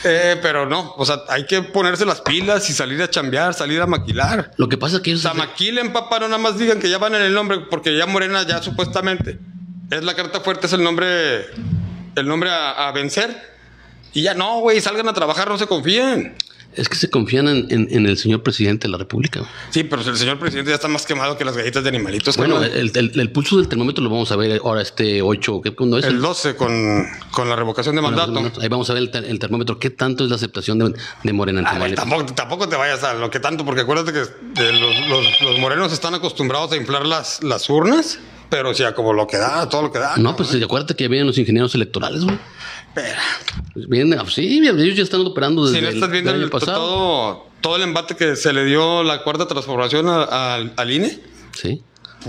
Eh, 0.04 0.38
pero 0.44 0.68
no, 0.68 0.94
o 0.96 1.06
sea, 1.08 1.24
hay 1.28 1.48
que 1.48 1.64
ponerse 1.64 2.06
las 2.06 2.22
pilas 2.22 2.70
y 2.70 2.74
salir 2.74 3.02
a 3.02 3.10
chambear, 3.10 3.56
salir 3.56 3.82
a 3.82 3.88
maquilar. 3.88 4.52
Lo 4.56 4.70
que 4.70 4.78
pasa 4.78 4.98
es 4.98 5.02
que 5.02 5.10
ellos. 5.10 5.26
O 5.26 5.30
sea, 5.30 5.34
maquilen, 5.34 5.92
papá, 5.92 6.20
no 6.20 6.28
nada 6.28 6.38
más 6.38 6.60
digan 6.60 6.80
que 6.80 6.88
ya 6.88 7.00
van 7.00 7.16
en 7.16 7.24
el 7.24 7.34
nombre, 7.34 7.62
porque 7.68 7.98
ya 7.98 8.06
Morena 8.06 8.46
ya 8.46 8.62
supuestamente 8.62 9.40
es 9.90 10.04
la 10.04 10.16
carta 10.16 10.40
fuerte, 10.42 10.68
es 10.68 10.74
el 10.74 10.84
nombre, 10.84 11.48
el 12.16 12.28
nombre 12.28 12.52
a, 12.52 12.88
a 12.88 12.92
vencer. 12.92 13.36
Y 14.14 14.22
ya 14.22 14.36
no, 14.36 14.60
güey, 14.60 14.82
salgan 14.82 15.08
a 15.10 15.14
trabajar, 15.14 15.50
no 15.50 15.58
se 15.58 15.66
confíen. 15.68 16.36
Es 16.78 16.90
que 16.90 16.96
se 16.96 17.10
confían 17.10 17.48
en, 17.48 17.68
en- 17.70 17.88
en 17.92 18.06
el 18.06 18.18
señor 18.18 18.44
presidente 18.44 18.88
de 18.88 18.92
la 18.92 18.98
República. 18.98 19.42
Sí, 19.72 19.84
pero 19.84 20.02
el 20.02 20.18
señor 20.18 20.40
presidente 20.40 20.70
ya 20.72 20.76
está 20.76 20.88
más 20.88 21.06
quemado 21.06 21.38
que 21.38 21.44
las 21.44 21.58
galletas 21.58 21.84
de 21.84 21.90
animalitos. 21.90 22.38
Bueno, 22.38 22.64
el, 22.64 22.92
el- 22.96 23.20
el 23.20 23.32
pulso 23.32 23.58
del 23.58 23.68
termómetro 23.68 24.04
lo 24.04 24.10
vamos 24.10 24.32
a 24.32 24.36
ver 24.36 24.62
ahora 24.64 24.82
este 24.82 25.22
8, 25.22 25.62
¿qué 25.62 25.70
es? 25.98 26.06
el 26.06 26.22
12 26.22 26.56
con, 26.56 27.06
con 27.32 27.50
la 27.50 27.56
revocación 27.56 27.96
de 27.96 28.02
mandato. 28.02 28.52
Ahí 28.62 28.68
vamos 28.70 28.90
a 28.90 28.94
ver 28.94 29.04
el, 29.04 29.12
ter- 29.12 29.26
el 29.26 29.40
termómetro, 29.40 29.80
qué 29.80 29.90
tanto 29.90 30.24
es 30.24 30.30
la 30.30 30.36
aceptación 30.36 30.80
de, 30.80 30.94
de 31.24 31.34
Morena 31.34 31.60
en 31.62 31.66
A 31.68 31.72
ver, 31.80 31.96
Tamaulipas. 31.96 32.06
tampoco, 32.06 32.34
tampoco 32.34 32.70
te 32.70 32.76
vayas 32.76 33.04
a 33.04 33.14
lo 33.16 33.30
que 33.30 33.40
tanto, 33.40 33.66
porque 33.66 33.82
acuérdate 33.82 34.14
que 34.14 34.22
eh, 34.22 34.72
los, 34.74 35.08
los- 35.10 35.42
los 35.42 35.60
morenos 35.60 35.92
están 35.94 36.14
acostumbrados 36.14 36.72
a 36.72 36.76
inflar 36.78 37.06
las, 37.06 37.42
las 37.44 37.70
urnas, 37.70 38.20
pero 38.50 38.74
sí, 38.74 38.84
a 38.84 38.94
como 38.94 39.14
lo 39.14 39.28
que 39.28 39.38
da, 39.38 39.68
todo 39.70 39.84
lo 39.84 39.92
que 39.92 40.00
da. 40.00 40.16
No, 40.18 40.36
pues 40.36 40.54
acuérdate 40.62 40.96
que 40.96 41.08
vienen 41.08 41.28
los 41.28 41.38
ingenieros 41.38 41.74
electorales, 41.76 42.24
güey. 42.24 42.38
Espera. 42.88 43.20
Pues 43.74 43.88
vienen, 43.88 44.20
sí, 44.28 44.60
ellos 44.66 44.96
ya 44.96 45.04
están 45.04 45.22
operando 45.22 45.66
desde 45.66 45.78
Si 45.80 45.84
no 45.84 45.90
estás 45.90 46.10
viendo 46.10 46.32
el 46.32 46.38
año 46.38 46.46
el- 46.46 46.50
pasado. 46.52 46.78
todo, 46.80 47.48
todo 47.62 47.76
el 47.76 47.84
embate 47.84 48.16
que 48.16 48.36
se 48.36 48.54
le 48.54 48.66
dio 48.66 49.04
la 49.04 49.22
cuarta 49.24 49.48
transformación 49.48 50.08
a- 50.10 50.56
al- 50.56 50.74
al 50.76 50.92
INE, 50.92 51.20
Sí. 51.54 51.82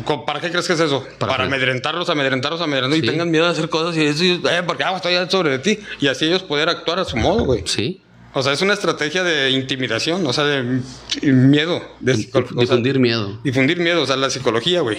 ¿co- 0.05 0.27
¿para 0.27 0.41
qué 0.41 0.51
crees 0.51 0.67
que 0.67 0.75
es 0.75 0.81
eso? 0.81 1.07
Para 1.19 1.45
amedrentarlos, 1.45 2.09
amedrentarlos, 2.11 2.61
amedrentarlos 2.61 2.99
Sí. 2.99 3.05
y 3.05 3.09
tengan 3.09 3.31
miedo 3.31 3.47
de 3.47 3.53
hacer 3.53 3.69
cosas 3.71 3.97
y 3.97 4.03
eso, 4.05 4.25
y- 4.25 4.43
eh, 4.51 4.63
porque 4.67 4.85
ah, 4.85 4.95
estoy 4.97 5.15
sobre 5.31 5.59
ti. 5.59 5.79
Y 6.01 6.09
así 6.09 6.27
ellos 6.27 6.43
poder 6.43 6.69
actuar 6.69 6.99
a 6.99 7.05
su 7.05 7.17
modo, 7.17 7.45
güey. 7.45 7.63
Sí. 7.67 8.03
O 8.35 8.43
sea, 8.43 8.53
es 8.53 8.61
una 8.61 8.75
estrategia 8.75 9.23
de 9.25 9.51
intimidación, 9.51 10.27
o 10.27 10.33
sea, 10.35 10.45
de 10.45 10.59
m- 10.59 10.83
miedo. 11.23 11.81
De 12.01 12.13
o 12.13 12.17
sea, 12.17 12.43
Difundir 12.61 12.99
miedo. 13.01 13.39
difundir 13.43 13.79
miedo, 13.81 14.03
o 14.03 14.07
sea, 14.07 14.17
la 14.17 14.29
psicología, 14.29 14.83
güey. 14.83 14.99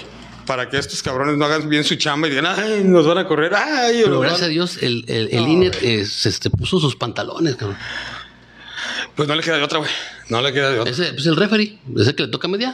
Para 0.50 0.68
que 0.68 0.80
estos 0.80 1.04
cabrones 1.04 1.38
no 1.38 1.46
hagan 1.46 1.70
bien 1.70 1.84
su 1.84 1.94
chamba 1.94 2.26
y 2.26 2.32
digan, 2.32 2.48
ay, 2.48 2.82
nos 2.84 3.06
van 3.06 3.20
a 3.20 3.28
correr, 3.28 3.54
ay, 3.54 4.02
Pero 4.04 4.20
gracias 4.20 4.42
a 4.42 4.46
van-". 4.46 4.52
Dios, 4.52 4.82
el, 4.82 5.06
el, 5.08 5.30
el 5.32 5.48
INE 5.48 5.70
eh, 5.84 6.04
se 6.06 6.28
este, 6.28 6.50
puso 6.50 6.80
sus 6.80 6.96
pantalones, 6.96 7.56
cabrón. 7.56 7.78
Pues 9.16 9.28
no 9.28 9.36
le 9.36 9.44
queda 9.44 9.58
de 9.58 9.64
otra, 9.64 9.78
güey. 9.78 9.92
No 10.30 10.42
le 10.42 10.52
queda 10.52 10.72
de 10.72 10.80
otra. 10.80 10.92
Ese, 10.92 11.14
pues 11.14 11.28
el 11.28 11.36
referee, 11.36 11.78
ese 11.96 12.16
que 12.16 12.24
le 12.24 12.30
toca 12.30 12.48
mediar. 12.48 12.74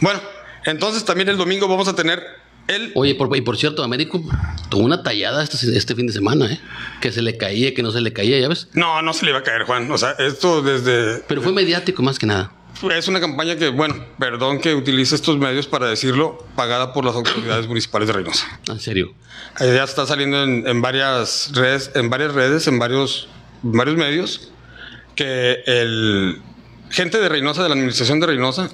Bueno, 0.00 0.20
entonces 0.66 1.04
también 1.04 1.28
el 1.28 1.36
domingo 1.36 1.66
vamos 1.66 1.88
a 1.88 1.96
tener 1.96 2.22
el. 2.68 2.92
Oye, 2.94 3.16
por, 3.16 3.36
y 3.36 3.40
por 3.40 3.56
cierto, 3.56 3.82
Américo 3.82 4.22
tuvo 4.68 4.84
una 4.84 5.02
tallada 5.02 5.42
este, 5.42 5.76
este 5.76 5.96
fin 5.96 6.06
de 6.06 6.12
semana, 6.12 6.52
¿eh? 6.52 6.60
Que 7.00 7.10
se 7.10 7.22
le 7.22 7.36
caía, 7.36 7.74
que 7.74 7.82
no 7.82 7.90
se 7.90 8.02
le 8.02 8.12
caía, 8.12 8.38
ya 8.38 8.46
ves. 8.46 8.68
No, 8.72 9.02
no 9.02 9.12
se 9.14 9.24
le 9.24 9.32
iba 9.32 9.40
a 9.40 9.42
caer, 9.42 9.64
Juan. 9.64 9.90
O 9.90 9.98
sea, 9.98 10.12
esto 10.12 10.62
desde. 10.62 11.24
Pero 11.26 11.42
fue 11.42 11.52
mediático 11.52 12.04
más 12.04 12.20
que 12.20 12.26
nada. 12.26 12.52
Es 12.92 13.08
una 13.08 13.20
campaña 13.20 13.56
que, 13.56 13.68
bueno, 13.70 13.94
perdón 14.18 14.60
que 14.60 14.74
utilice 14.74 15.14
estos 15.14 15.38
medios 15.38 15.66
para 15.66 15.86
decirlo, 15.86 16.44
pagada 16.56 16.92
por 16.92 17.04
las 17.04 17.14
autoridades 17.14 17.66
municipales 17.66 18.08
de 18.08 18.12
Reynosa. 18.14 18.60
En 18.68 18.78
serio. 18.80 19.14
Eh, 19.60 19.72
Ya 19.74 19.84
está 19.84 20.06
saliendo 20.06 20.42
en, 20.42 20.66
en 20.66 20.82
varias 20.82 21.50
redes, 21.54 21.90
en 21.94 22.10
varias 22.10 22.34
redes, 22.34 22.66
en 22.66 22.78
varios, 22.78 23.28
en 23.62 23.72
varios 23.72 23.96
medios, 23.96 24.50
que 25.14 25.62
el 25.66 26.40
gente 26.90 27.18
de 27.20 27.28
Reynosa, 27.28 27.62
de 27.62 27.68
la 27.68 27.74
administración 27.74 28.20
de 28.20 28.26
Reynosa, 28.26 28.68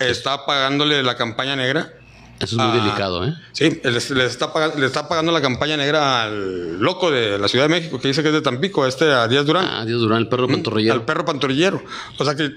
está 0.00 0.46
pagándole 0.46 1.02
la 1.02 1.16
campaña 1.16 1.54
negra. 1.56 1.92
Eso 2.40 2.56
es 2.56 2.62
muy 2.68 2.78
Ah. 2.78 2.82
delicado, 2.84 3.24
¿eh? 3.26 3.34
Sí, 3.52 3.80
les 3.84 4.10
está 4.10 4.52
pagando, 4.52 4.76
le 4.78 4.86
está 4.86 5.08
pagando 5.08 5.30
la 5.30 5.40
campaña 5.40 5.76
negra 5.76 6.22
al 6.24 6.80
loco 6.80 7.10
de 7.12 7.38
la 7.38 7.46
Ciudad 7.46 7.66
de 7.66 7.68
México, 7.68 8.00
que 8.00 8.08
dice 8.08 8.22
que 8.22 8.28
es 8.28 8.34
de 8.34 8.40
Tampico, 8.42 8.84
este 8.86 9.12
a 9.12 9.28
Díaz 9.28 9.46
Durán. 9.46 9.66
Ah, 9.70 9.84
Dios 9.84 10.00
Durán, 10.00 10.18
el 10.18 10.28
perro 10.28 10.44
al 10.44 10.50
pantorrillero. 10.50 11.06
perro 11.06 11.24
pantorrillero. 11.24 11.84
O 12.18 12.24
sea 12.24 12.34
que 12.34 12.50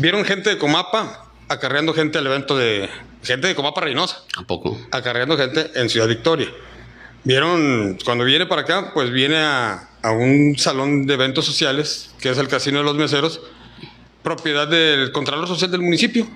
vieron 0.00 0.24
gente 0.24 0.50
de 0.50 0.58
Comapa 0.58 1.26
acarreando 1.48 1.94
gente 1.94 2.18
al 2.18 2.26
evento 2.26 2.56
de. 2.56 2.88
Gente 3.22 3.48
de 3.48 3.54
Comapa 3.54 3.82
Reynosa, 3.82 4.22
¿A 4.38 4.42
poco? 4.44 4.80
acarreando 4.90 5.36
gente 5.36 5.70
en 5.74 5.90
Ciudad 5.90 6.08
Victoria. 6.08 6.48
Vieron, 7.22 7.98
cuando 8.02 8.24
viene 8.24 8.46
para 8.46 8.62
acá, 8.62 8.92
pues 8.94 9.10
viene 9.10 9.36
a, 9.36 9.90
a 10.00 10.12
un 10.12 10.56
salón 10.56 11.06
de 11.06 11.14
eventos 11.14 11.44
sociales, 11.44 12.14
que 12.18 12.30
es 12.30 12.38
el 12.38 12.48
Casino 12.48 12.78
de 12.78 12.84
los 12.84 12.94
Meseros, 12.96 13.42
propiedad 14.22 14.66
del 14.68 15.12
Contralor 15.12 15.46
Social 15.46 15.70
del 15.70 15.82
municipio. 15.82 16.26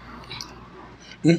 ¿Mm? 1.23 1.37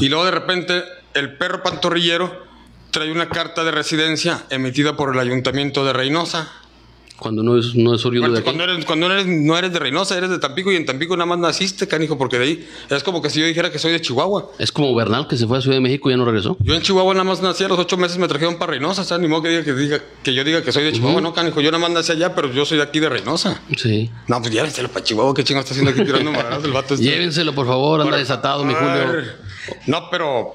Y 0.00 0.08
luego 0.08 0.24
de 0.24 0.30
repente 0.30 0.82
el 1.12 1.36
perro 1.36 1.62
pantorrillero 1.62 2.48
trae 2.90 3.12
una 3.12 3.28
carta 3.28 3.62
de 3.62 3.70
residencia 3.70 4.44
emitida 4.48 4.96
por 4.96 5.12
el 5.14 5.20
Ayuntamiento 5.20 5.84
de 5.84 5.92
Reynosa. 5.92 6.50
Cuando 7.20 7.42
no 7.42 7.56
es, 7.58 7.74
no 7.74 7.94
es 7.94 8.04
oriundo 8.06 8.32
de 8.32 8.38
aquí. 8.38 8.44
cuando 8.44 8.64
eres, 8.64 8.84
cuando 8.84 9.06
eres- 9.12 9.26
no 9.26 9.56
eres 9.56 9.72
de 9.72 9.78
Reynosa, 9.78 10.16
eres 10.16 10.30
de 10.30 10.38
Tampico 10.38 10.72
y 10.72 10.76
en 10.76 10.86
Tampico 10.86 11.16
nada 11.16 11.26
más 11.26 11.38
naciste, 11.38 11.86
canijo, 11.86 12.16
porque 12.18 12.38
de 12.38 12.44
ahí 12.44 12.68
es 12.88 13.02
como 13.02 13.20
que 13.22 13.28
si 13.30 13.40
yo 13.40 13.46
dijera 13.46 13.70
que 13.70 13.78
soy 13.78 13.92
de 13.92 14.00
Chihuahua. 14.00 14.50
Es 14.58 14.72
como 14.72 14.94
Bernal 14.94 15.28
que 15.28 15.36
se 15.36 15.46
fue 15.46 15.58
a 15.58 15.60
Ciudad 15.60 15.76
de 15.76 15.80
México 15.82 16.08
y 16.08 16.14
ya 16.14 16.16
no 16.16 16.24
regresó. 16.24 16.56
Yo 16.60 16.74
en 16.74 16.80
Chihuahua 16.82 17.12
nada 17.14 17.24
más 17.24 17.42
nací 17.42 17.62
a 17.62 17.68
los 17.68 17.78
ocho 17.78 17.96
meses, 17.96 18.18
me 18.18 18.26
trajeron 18.26 18.56
para 18.56 18.72
Reynosa, 18.72 19.02
o 19.02 19.04
sea, 19.04 19.18
ni 19.18 19.28
modo 19.28 19.42
que, 19.42 19.50
diga, 19.50 19.64
que, 19.64 19.72
diga, 19.74 20.00
que 20.22 20.34
yo 20.34 20.42
diga 20.44 20.62
que 20.62 20.72
soy 20.72 20.82
de 20.84 20.92
Chihuahua, 20.92 21.20
no, 21.20 21.32
canijo, 21.34 21.60
yo 21.60 21.70
nada 21.70 21.82
más 21.82 21.90
nací 21.90 22.12
allá, 22.12 22.34
pero 22.34 22.50
yo 22.52 22.64
soy 22.64 22.78
de 22.78 22.84
aquí 22.84 23.00
de 23.00 23.08
Reynosa. 23.10 23.60
Sí. 23.76 24.10
No, 24.26 24.40
pues 24.40 24.52
llévenselo 24.52 24.88
para 24.88 25.04
Chihuahua, 25.04 25.34
qué 25.34 25.44
chingo 25.44 25.60
está 25.60 25.72
haciendo 25.72 25.90
aquí 25.90 26.02
tirando 26.04 26.32
maradas 26.32 26.64
el 26.64 26.72
vato 26.72 26.94
este. 26.94 27.06
Llévenselo, 27.06 27.54
por 27.54 27.66
favor, 27.66 28.00
anda 28.00 28.10
Por 28.12 28.18
desatado, 28.18 28.64
mi. 28.64 28.72
Julio. 28.74 29.24
No, 29.86 30.08
pero 30.10 30.54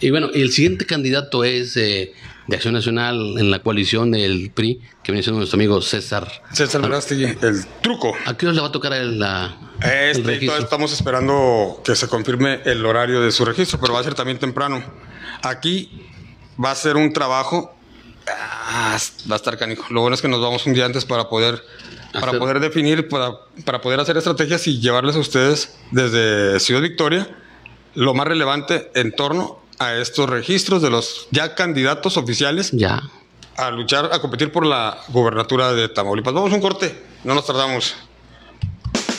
Y 0.00 0.10
bueno, 0.10 0.28
el 0.34 0.50
siguiente 0.50 0.84
candidato 0.86 1.44
es 1.44 1.76
eh, 1.76 2.12
de 2.50 2.56
Acción 2.56 2.74
Nacional 2.74 3.36
en 3.38 3.50
la 3.50 3.60
coalición 3.60 4.10
del 4.10 4.50
PRI, 4.52 4.80
que 5.02 5.12
viene 5.12 5.22
siendo 5.22 5.38
nuestro 5.38 5.56
amigo 5.56 5.80
César. 5.80 6.30
César 6.52 6.82
Verástegui, 6.82 7.24
el 7.24 7.64
truco. 7.80 8.12
¿A 8.26 8.36
qué 8.36 8.46
hora 8.46 8.54
le 8.56 8.60
va 8.60 8.66
a 8.66 8.72
tocar 8.72 8.92
él 8.92 9.18
la, 9.20 9.56
el 9.82 10.10
Este, 10.10 10.22
registro? 10.24 10.58
estamos 10.58 10.92
esperando 10.92 11.80
que 11.84 11.94
se 11.94 12.08
confirme 12.08 12.60
el 12.64 12.84
horario 12.84 13.20
de 13.20 13.30
su 13.30 13.44
registro, 13.44 13.78
pero 13.80 13.94
va 13.94 14.00
a 14.00 14.04
ser 14.04 14.14
también 14.14 14.38
temprano. 14.38 14.82
Aquí 15.42 16.06
va 16.62 16.72
a 16.72 16.74
ser 16.74 16.96
un 16.96 17.12
trabajo. 17.12 17.74
ah, 18.28 18.98
va 19.30 19.34
a 19.34 19.36
estar 19.36 19.56
canijo. 19.56 19.84
Lo 19.90 20.00
bueno 20.00 20.14
es 20.14 20.20
que 20.20 20.28
nos 20.28 20.40
vamos 20.40 20.66
un 20.66 20.74
día 20.74 20.86
antes 20.86 21.04
para 21.04 21.28
poder, 21.28 21.62
para 22.12 22.26
Hacer- 22.28 22.38
poder 22.40 22.60
definir, 22.60 23.08
para, 23.08 23.32
para 23.64 23.80
poder 23.80 24.00
hacer 24.00 24.16
estrategias 24.16 24.66
y 24.66 24.80
llevarles 24.80 25.14
a 25.14 25.20
ustedes 25.20 25.76
desde 25.92 26.58
Ciudad 26.60 26.82
Victoria 26.82 27.28
lo 27.94 28.12
más 28.14 28.26
relevante 28.26 28.90
en 28.94 29.12
torno 29.12 29.59
a 29.80 29.94
estos 29.96 30.28
registros 30.28 30.82
de 30.82 30.90
los 30.90 31.26
ya 31.30 31.54
candidatos 31.54 32.16
oficiales 32.18 32.70
Ya. 32.72 33.02
a 33.56 33.70
luchar, 33.70 34.10
a 34.12 34.20
competir 34.20 34.52
por 34.52 34.64
la 34.66 34.98
gubernatura 35.08 35.72
de 35.72 35.88
Tamaulipas. 35.88 36.32
Vamos 36.34 36.52
a 36.52 36.54
un 36.54 36.60
corte, 36.60 37.02
no 37.24 37.34
nos 37.34 37.46
tardamos. 37.46 37.96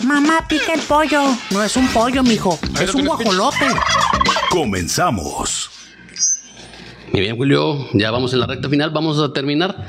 Mamá, 0.05 0.47
pica 0.47 0.73
el 0.73 0.81
pollo. 0.81 1.21
No 1.49 1.63
es 1.63 1.75
un 1.75 1.87
pollo, 1.89 2.23
mijo. 2.23 2.57
Ahí 2.75 2.85
Es 2.85 2.93
un 2.95 3.05
guajolote. 3.05 3.67
Comenzamos. 4.49 5.69
Muy 7.11 7.21
bien, 7.21 7.35
Julio. 7.37 7.87
Ya 7.93 8.09
vamos 8.09 8.33
en 8.33 8.39
la 8.39 8.47
recta 8.47 8.69
final. 8.69 8.89
Vamos 8.91 9.19
a 9.19 9.31
terminar. 9.33 9.87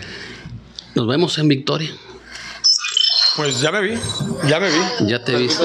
Nos 0.94 1.06
vemos 1.06 1.38
en 1.38 1.48
Victoria. 1.48 1.90
Pues 3.36 3.60
ya 3.60 3.70
me 3.72 3.80
vi, 3.80 3.98
ya 4.46 4.60
me 4.60 4.68
vi. 4.70 5.08
Ya 5.08 5.24
te 5.24 5.32
he 5.32 5.36
visto. 5.38 5.64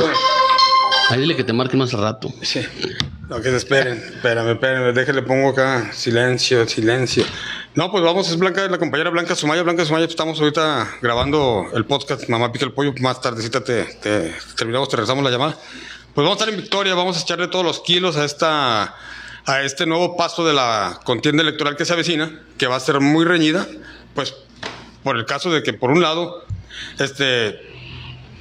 Ahí 1.09 1.21
dile 1.21 1.35
que 1.35 1.43
te 1.43 1.53
marque 1.53 1.77
más 1.77 1.93
rato. 1.93 2.33
Sí. 2.41 2.65
No, 3.29 3.37
que 3.37 3.49
se 3.49 3.57
esperen. 3.57 3.97
Espérame, 3.97 4.51
espérame. 4.51 4.93
Déjale, 4.93 5.21
pongo 5.21 5.49
acá. 5.49 5.91
Silencio, 5.93 6.67
silencio. 6.67 7.23
No, 7.75 7.91
pues 7.91 8.03
vamos, 8.03 8.29
es 8.29 8.37
Blanca, 8.37 8.67
la 8.67 8.77
compañera 8.77 9.09
Blanca 9.09 9.35
Sumaya. 9.35 9.63
Blanca 9.63 9.85
Sumaya, 9.85 10.05
pues 10.05 10.13
estamos 10.13 10.39
ahorita 10.39 10.87
grabando 11.01 11.67
el 11.73 11.85
podcast 11.85 12.27
Mamá 12.27 12.51
Pica 12.51 12.65
el 12.65 12.73
Pollo. 12.73 12.93
Más 12.99 13.21
tardecita 13.21 13.63
te, 13.63 13.83
te 13.85 14.35
terminamos, 14.55 14.89
te 14.89 14.97
regresamos 14.97 15.23
la 15.23 15.31
llamada. 15.31 15.57
Pues 16.13 16.25
vamos 16.25 16.31
a 16.31 16.43
estar 16.43 16.49
en 16.49 16.59
Victoria, 16.59 16.95
vamos 16.95 17.17
a 17.17 17.21
echarle 17.21 17.47
todos 17.47 17.63
los 17.63 17.79
kilos 17.81 18.17
a 18.17 18.25
esta 18.25 18.95
a 19.45 19.61
este 19.61 19.85
nuevo 19.85 20.17
paso 20.17 20.45
de 20.45 20.53
la 20.53 20.99
contienda 21.05 21.41
electoral 21.41 21.77
que 21.77 21.85
se 21.85 21.93
avecina, 21.93 22.41
que 22.57 22.67
va 22.67 22.75
a 22.75 22.79
ser 22.81 22.99
muy 22.99 23.23
reñida, 23.23 23.65
pues 24.13 24.33
por 25.03 25.15
el 25.15 25.25
caso 25.25 25.49
de 25.51 25.63
que 25.63 25.71
por 25.71 25.89
un 25.89 26.01
lado, 26.01 26.43
este 26.99 27.66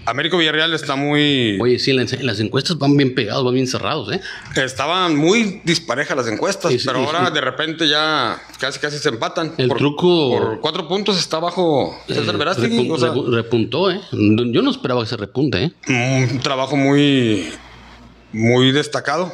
Américo 0.06 0.38
Villarreal 0.38 0.72
está 0.72 0.96
muy 0.96 1.58
Oye, 1.60 1.78
sí, 1.78 1.90
en 1.90 1.96
las, 1.96 2.12
en 2.12 2.26
las 2.26 2.38
encuestas 2.40 2.78
van 2.78 2.96
bien 2.96 3.14
pegados, 3.14 3.44
van 3.44 3.54
bien 3.54 3.66
cerrados, 3.66 4.12
¿eh? 4.12 4.20
Estaban 4.56 5.16
muy 5.16 5.60
disparejas 5.64 6.16
las 6.16 6.28
encuestas, 6.28 6.70
Sí, 6.72 6.78
sí, 6.78 6.86
pero 6.86 7.00
sí, 7.00 7.06
ahora 7.06 7.30
de 7.30 7.40
repente 7.40 7.88
ya 7.88 8.40
casi 8.58 8.78
casi 8.78 8.98
se 8.98 9.08
empatan. 9.08 9.52
El 9.58 9.68
por, 9.68 9.78
truco- 9.78 10.38
Por 10.38 10.60
cuatro 10.60 10.86
puntos 10.88 11.18
está 11.18 11.38
bajo 11.38 11.96
César 12.06 12.34
Eh, 12.34 12.38
Verástegui. 12.38 12.78
repu- 12.88 12.92
o 12.92 12.98
sea, 12.98 13.12
repu- 13.12 13.34
repuntó, 13.34 13.90
¿eh? 13.90 14.00
Yo 14.12 14.62
no 14.62 14.70
esperaba 14.70 15.02
que 15.02 15.08
se 15.08 15.16
repunte, 15.16 15.64
¿eh? 15.88 16.28
un 16.32 16.38
trabajo 16.40 16.76
muy, 16.76 17.52
muy 18.32 18.72
destacado. 18.72 19.32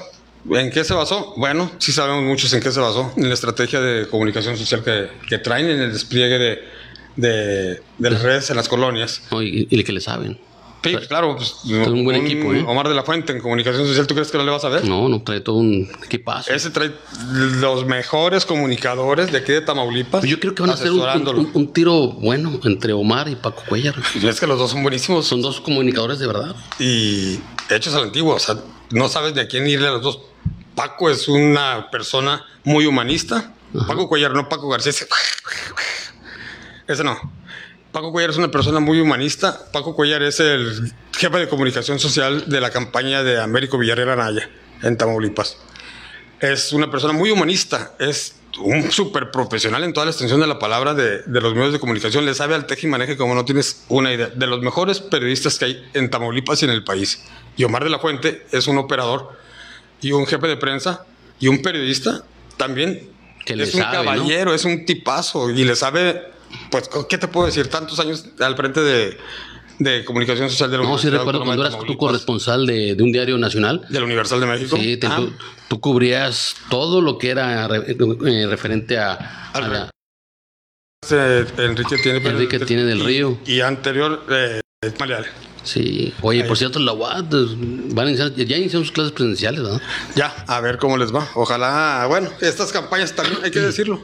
¿En 0.51 0.71
qué 0.71 0.83
se 0.83 0.93
basó? 0.95 1.35
Bueno, 1.37 1.71
sí 1.79 1.93
sabemos 1.93 2.25
muchos 2.25 2.53
en 2.53 2.61
qué 2.61 2.73
se 2.73 2.81
basó. 2.81 3.13
En 3.17 3.29
la 3.29 3.35
estrategia 3.35 3.81
de 3.81 4.09
comunicación 4.09 4.57
social 4.57 4.83
que, 4.83 5.09
que 5.29 5.39
traen, 5.39 5.69
en 5.71 5.81
el 5.83 5.93
despliegue 5.93 6.37
de, 6.39 6.59
de, 7.15 7.81
de 7.99 8.11
las 8.11 8.23
redes 8.23 8.51
en 8.51 8.57
las 8.57 8.69
colonias. 8.69 9.23
No, 9.31 9.41
y, 9.41 9.69
y 9.71 9.85
que 9.85 9.93
le 9.93 10.01
saben. 10.01 10.39
Sí, 10.83 10.97
claro. 11.09 11.37
Pues, 11.37 11.55
un 11.65 12.05
buen 12.05 12.17
equipo, 12.25 12.53
¿eh? 12.53 12.65
Omar 12.67 12.89
de 12.89 12.95
la 12.95 13.03
Fuente 13.05 13.33
en 13.33 13.41
comunicación 13.41 13.87
social, 13.87 14.07
¿tú 14.07 14.15
crees 14.15 14.31
que 14.31 14.39
no 14.39 14.45
le 14.45 14.51
vas 14.51 14.65
a 14.65 14.69
ver? 14.69 14.85
No, 14.85 15.09
no 15.09 15.23
trae 15.23 15.41
todo 15.41 15.57
un 15.57 15.89
equipazo. 16.05 16.53
Ese 16.53 16.71
trae 16.71 16.93
los 17.61 17.87
mejores 17.87 18.45
comunicadores 18.47 19.31
de 19.31 19.39
aquí 19.39 19.53
de 19.53 19.61
Tamaulipas. 19.61 20.25
Yo 20.25 20.41
creo 20.41 20.55
que 20.55 20.63
van 20.63 20.71
a 20.71 20.75
hacer 20.75 20.91
un, 20.91 21.01
un- 21.01 21.51
un 21.55 21.73
tiro 21.73 22.09
bueno 22.09 22.59
entre 22.65 22.93
Omar 22.93 23.29
y 23.29 23.37
Paco 23.37 23.63
Cuellar. 23.69 23.95
Es 24.23 24.41
que 24.41 24.47
los 24.47 24.59
dos 24.59 24.71
son 24.73 24.83
buenísimos 24.83 25.27
Son 25.27 25.41
dos 25.41 25.61
comunicadores 25.61 26.19
de 26.19 26.27
verdad. 26.27 26.55
y 26.79 27.39
hechos 27.71 27.95
a 27.95 27.99
la 27.99 28.05
antigua. 28.07 28.35
O 28.35 28.39
sea, 28.41 28.57
no 28.91 29.09
sabes 29.09 29.35
de 29.35 29.43
a 29.43 29.49
quién 29.49 29.67
irle 29.69 29.89
a 29.89 29.93
los 29.93 30.03
dos. 30.03 30.19
Paco 30.75 31.11
es 31.11 31.29
una 31.29 31.91
persona 31.91 32.45
muy 32.65 32.87
humanista. 32.87 33.53
Paco 33.87 34.09
Cuellar, 34.09 34.33
no 34.35 34.49
Paco 34.49 34.69
García. 34.69 34.93
Ese 36.89 37.05
no. 37.05 37.17
Paco 37.93 38.11
Cuellar 38.11 38.31
es 38.31 38.39
una 38.39 38.51
persona 38.51 38.81
muy 38.81 39.01
humanista. 39.01 39.67
Paco 39.71 39.95
Cuellar 39.95 40.23
es 40.23 40.41
el 40.41 40.93
jefe 41.13 41.39
de 41.39 41.49
comunicación 41.49 41.99
social 41.99 42.45
de 42.49 42.61
la 42.61 42.71
campaña 42.71 43.23
de 43.23 43.39
Américo 43.39 43.79
Villarreal 43.79 44.11
Anaya 44.11 44.49
en 44.83 44.97
Tamaulipas. 44.97 45.59
Es 46.41 46.73
una 46.73 46.91
persona 46.91 47.13
muy 47.13 47.31
humanista. 47.31 47.95
Es 47.99 48.37
un 48.59 48.91
súper 48.91 49.31
profesional 49.31 49.85
en 49.85 49.93
toda 49.93 50.07
la 50.07 50.11
extensión 50.11 50.41
de 50.41 50.47
la 50.47 50.59
palabra 50.59 50.95
de, 50.95 51.23
de 51.23 51.41
los 51.41 51.55
medios 51.55 51.73
de 51.73 51.79
comunicación. 51.79 52.25
Le 52.25 52.35
sabe 52.35 52.55
al 52.55 52.67
teje 52.67 52.87
y 52.87 52.91
maneje 52.91 53.17
como 53.17 53.35
no 53.35 53.45
tienes 53.45 53.85
una 53.89 54.13
idea. 54.13 54.29
De 54.29 54.47
los 54.47 54.61
mejores 54.63 55.01
periodistas 55.01 55.59
que 55.59 55.67
hay 55.67 55.91
en 55.93 56.11
Tamaulipas 56.11 56.63
y 56.63 56.65
en 56.65 56.71
el 56.71 56.85
país. 56.85 57.23
Y 57.57 57.65
Omar 57.65 57.85
de 57.85 57.91
la 57.91 57.99
Fuente 57.99 58.47
es 58.51 58.67
un 58.69 58.79
operador 58.79 59.37
y 60.01 60.13
un 60.13 60.27
jefe 60.27 60.49
de 60.49 60.57
prensa 60.57 61.05
y 61.39 61.49
un 61.49 61.61
periodista 61.61 62.25
también. 62.57 63.11
Que 63.45 63.57
le 63.57 63.65
es 63.65 63.75
un 63.75 63.83
caballero, 63.83 64.55
es 64.55 64.65
un 64.65 64.87
tipazo 64.87 65.51
y 65.51 65.65
le 65.65 65.75
sabe, 65.75 66.32
pues, 66.71 66.89
¿qué 67.09 67.19
te 67.19 67.29
puedo 67.29 67.47
decir? 67.47 67.69
Tantos 67.69 67.99
años 68.01 68.25
al 68.41 68.57
frente 68.57 68.81
de, 68.81 69.19
de 69.79 70.05
comunicación 70.05 70.49
social 70.51 70.71
de 70.71 70.79
la 70.79 70.85
No, 70.85 70.99
sí 70.99 71.09
recuerdo 71.11 71.45
cuando 71.45 71.63
eras 71.63 71.73
tú 71.75 71.79
Tamaulipas, 71.81 72.07
corresponsal 72.09 72.67
de, 72.67 72.95
de 72.95 73.03
un 73.03 73.13
diario 73.13 73.37
nacional. 73.39 73.85
de 73.89 73.99
la 73.99 74.05
Universal 74.07 74.41
de 74.41 74.47
México. 74.47 74.77
Sí, 74.77 74.97
te- 74.97 75.07
Ah, 75.07 75.17
tú, 75.17 75.33
tú 75.69 75.81
cubrías 75.81 76.55
todo 76.71 77.01
lo 77.01 77.19
que 77.19 77.31
era 77.31 77.67
re- 77.69 77.97
eh, 77.97 78.47
referente 78.49 78.99
a, 78.99 79.51
a 79.53 79.61
la- 79.61 79.91
eh, 81.11 81.47
Enrique 81.59 81.97
tiene, 81.99 82.19
Enrique 82.29 82.59
tiene 82.61 82.85
del 82.85 82.99
y- 83.01 83.03
Río. 83.03 83.39
Y 83.45 83.61
anterior, 83.61 84.25
eh. 84.31 84.61
Sí. 85.65 86.13
Oye, 86.23 86.43
por 86.45 86.57
cierto, 86.59 86.79
la 86.81 86.93
UAT 86.93 87.29
pues, 87.31 87.47
van 87.95 88.07
a 88.07 88.11
iniciar, 88.11 88.35
ya 88.35 88.57
iniciaron 88.57 88.85
sus 88.85 88.93
clases 88.93 89.13
presenciales, 89.13 89.61
¿no? 89.63 89.81
Ya, 90.17 90.45
a 90.49 90.61
ver 90.61 90.79
cómo 90.79 90.97
les 90.97 91.15
va. 91.15 91.29
Ojalá, 91.35 92.07
bueno, 92.09 92.31
estas 92.41 92.73
campañas 92.73 93.15
también 93.15 93.39
hay 93.45 93.51
que 93.53 93.61
decirlo. 93.61 94.03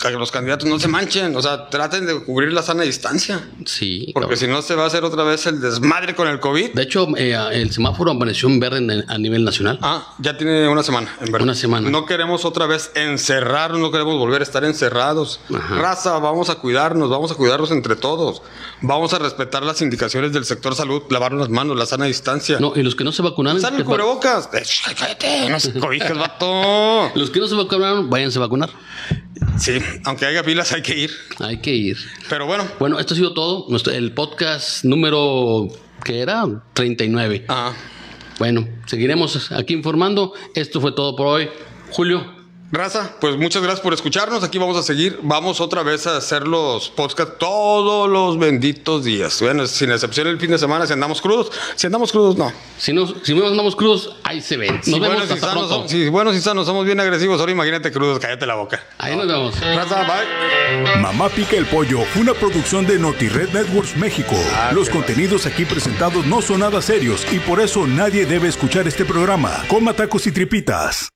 Que 0.00 0.10
los 0.10 0.30
candidatos 0.30 0.68
no 0.68 0.78
se 0.78 0.88
manchen, 0.88 1.34
o 1.34 1.40
sea, 1.40 1.70
traten 1.70 2.04
de 2.04 2.22
cubrir 2.24 2.52
la 2.52 2.62
sana 2.62 2.82
distancia. 2.82 3.48
Sí. 3.64 4.10
Porque 4.12 4.36
si 4.36 4.46
no, 4.46 4.60
se 4.60 4.74
va 4.74 4.84
a 4.84 4.86
hacer 4.88 5.02
otra 5.04 5.22
vez 5.24 5.46
el 5.46 5.60
desmadre 5.60 6.14
con 6.14 6.28
el 6.28 6.40
COVID. 6.40 6.72
De 6.74 6.82
hecho, 6.82 7.08
eh, 7.16 7.34
el 7.52 7.70
semáforo 7.72 8.10
amaneció 8.10 8.48
en 8.50 8.60
verde 8.60 8.78
en- 8.78 9.04
a 9.10 9.16
nivel 9.18 9.44
nacional. 9.44 9.78
Ah, 9.80 10.14
ya 10.18 10.36
tiene 10.36 10.68
una 10.68 10.82
semana, 10.82 11.14
en 11.20 11.32
verdad. 11.32 11.44
Una 11.44 11.54
semana. 11.54 11.88
No 11.88 12.04
queremos 12.04 12.44
otra 12.44 12.66
vez 12.66 12.90
encerrarnos, 12.94 13.80
no 13.80 13.90
queremos 13.90 14.18
volver 14.18 14.40
a 14.42 14.44
estar 14.44 14.64
encerrados. 14.64 15.40
Ajá. 15.54 15.76
Raza, 15.76 16.18
vamos 16.18 16.50
a 16.50 16.56
cuidarnos, 16.56 17.08
vamos 17.08 17.32
a 17.32 17.34
cuidarnos 17.36 17.70
entre 17.70 17.96
todos. 17.96 18.42
Vamos 18.82 19.14
a 19.14 19.18
respetar 19.18 19.62
las 19.62 19.80
indicaciones 19.80 20.32
del 20.32 20.44
sector 20.44 20.74
salud, 20.74 21.02
lavarnos 21.08 21.40
las 21.40 21.48
manos, 21.50 21.78
la 21.78 21.86
sana 21.86 22.04
distancia. 22.04 22.58
No, 22.60 22.72
y 22.76 22.82
los 22.82 22.94
que 22.94 23.04
no 23.04 23.12
se 23.12 23.22
vacunaron. 23.22 23.60
Sale 23.60 23.76
que 23.76 23.82
el 23.82 23.88
va- 23.88 23.92
cubrebocas. 23.92 24.50
Eh, 24.52 24.62
cállate, 24.98 25.48
no 25.48 25.58
se 25.60 25.72
cobijas, 25.80 26.18
vato. 26.18 27.10
los 27.14 27.30
que 27.30 27.40
no 27.40 27.46
se 27.46 27.54
vacunaron, 27.54 28.10
váyanse 28.10 28.38
a 28.38 28.42
vacunar. 28.42 28.70
Sí, 29.58 29.78
aunque 30.04 30.26
haya 30.26 30.42
filas 30.42 30.72
hay 30.72 30.82
que 30.82 30.96
ir. 30.98 31.10
Hay 31.38 31.58
que 31.58 31.72
ir. 31.72 31.96
Pero 32.28 32.46
bueno, 32.46 32.66
Bueno, 32.78 32.98
esto 32.98 33.14
ha 33.14 33.16
sido 33.16 33.32
todo. 33.34 33.66
Nuestro, 33.68 33.92
el 33.92 34.12
podcast 34.12 34.84
número 34.84 35.68
que 36.04 36.20
era 36.20 36.44
39. 36.74 37.46
ah, 37.48 37.72
Bueno, 38.38 38.68
seguiremos 38.86 39.52
aquí 39.52 39.74
informando. 39.74 40.32
Esto 40.54 40.80
fue 40.80 40.92
todo 40.92 41.14
por 41.16 41.26
hoy. 41.28 41.48
Julio, 41.90 42.33
Raza, 42.74 43.12
pues 43.20 43.36
muchas 43.36 43.62
gracias 43.62 43.80
por 43.80 43.94
escucharnos. 43.94 44.42
Aquí 44.42 44.58
vamos 44.58 44.76
a 44.76 44.82
seguir. 44.82 45.20
Vamos 45.22 45.60
otra 45.60 45.84
vez 45.84 46.06
a 46.08 46.16
hacer 46.16 46.48
los 46.48 46.90
podcasts 46.90 47.34
todos 47.38 48.10
los 48.10 48.36
benditos 48.38 49.04
días. 49.04 49.40
Bueno, 49.40 49.66
sin 49.68 49.92
excepción 49.92 50.26
el 50.26 50.40
fin 50.40 50.50
de 50.50 50.58
semana, 50.58 50.84
si 50.86 50.92
andamos 50.92 51.20
crudos. 51.22 51.52
Si 51.76 51.86
andamos 51.86 52.10
crudos, 52.10 52.36
no. 52.36 52.52
Si, 52.76 52.92
nos, 52.92 53.14
si 53.22 53.32
no 53.32 53.46
andamos 53.46 53.76
crudos, 53.76 54.16
ahí 54.24 54.40
se 54.40 54.56
ven. 54.56 54.74
Nos 54.76 54.84
si 54.84 54.92
vemos 54.92 55.08
buenos 55.08 55.30
y 55.30 55.32
hasta 55.34 55.46
sanos, 55.46 55.54
pronto. 55.68 55.74
somos- 55.76 55.90
si 55.90 56.08
buenos 56.08 56.34
y 56.34 56.40
sanos 56.40 56.66
somos 56.66 56.84
bien 56.84 56.98
agresivos, 56.98 57.38
ahora 57.38 57.52
imagínate 57.52 57.92
crudos, 57.92 58.18
cállate 58.18 58.44
la 58.44 58.56
boca. 58.56 58.82
Ahí 58.98 59.14
nos 59.16 59.26
vemos. 59.28 59.54
Raza, 59.60 60.02
bye. 60.02 61.00
Mamá 61.00 61.28
Pica 61.28 61.56
el 61.56 61.66
Pollo 61.66 62.00
una 62.16 62.34
producción 62.34 62.84
de 62.86 62.98
NotiRed 62.98 63.50
Networks 63.52 63.96
México. 63.96 64.34
Los 64.72 64.90
contenidos 64.90 65.46
aquí 65.46 65.64
presentados 65.64 66.26
no 66.26 66.42
son 66.42 66.60
nada 66.60 66.82
serios 66.82 67.24
y 67.32 67.38
por 67.38 67.60
eso 67.60 67.86
nadie 67.86 68.26
debe 68.26 68.48
escuchar 68.48 68.88
este 68.88 69.04
programa. 69.04 69.62
Coma 69.68 69.92
tacos 69.94 70.26
y 70.26 70.32
tripitas. 70.32 71.08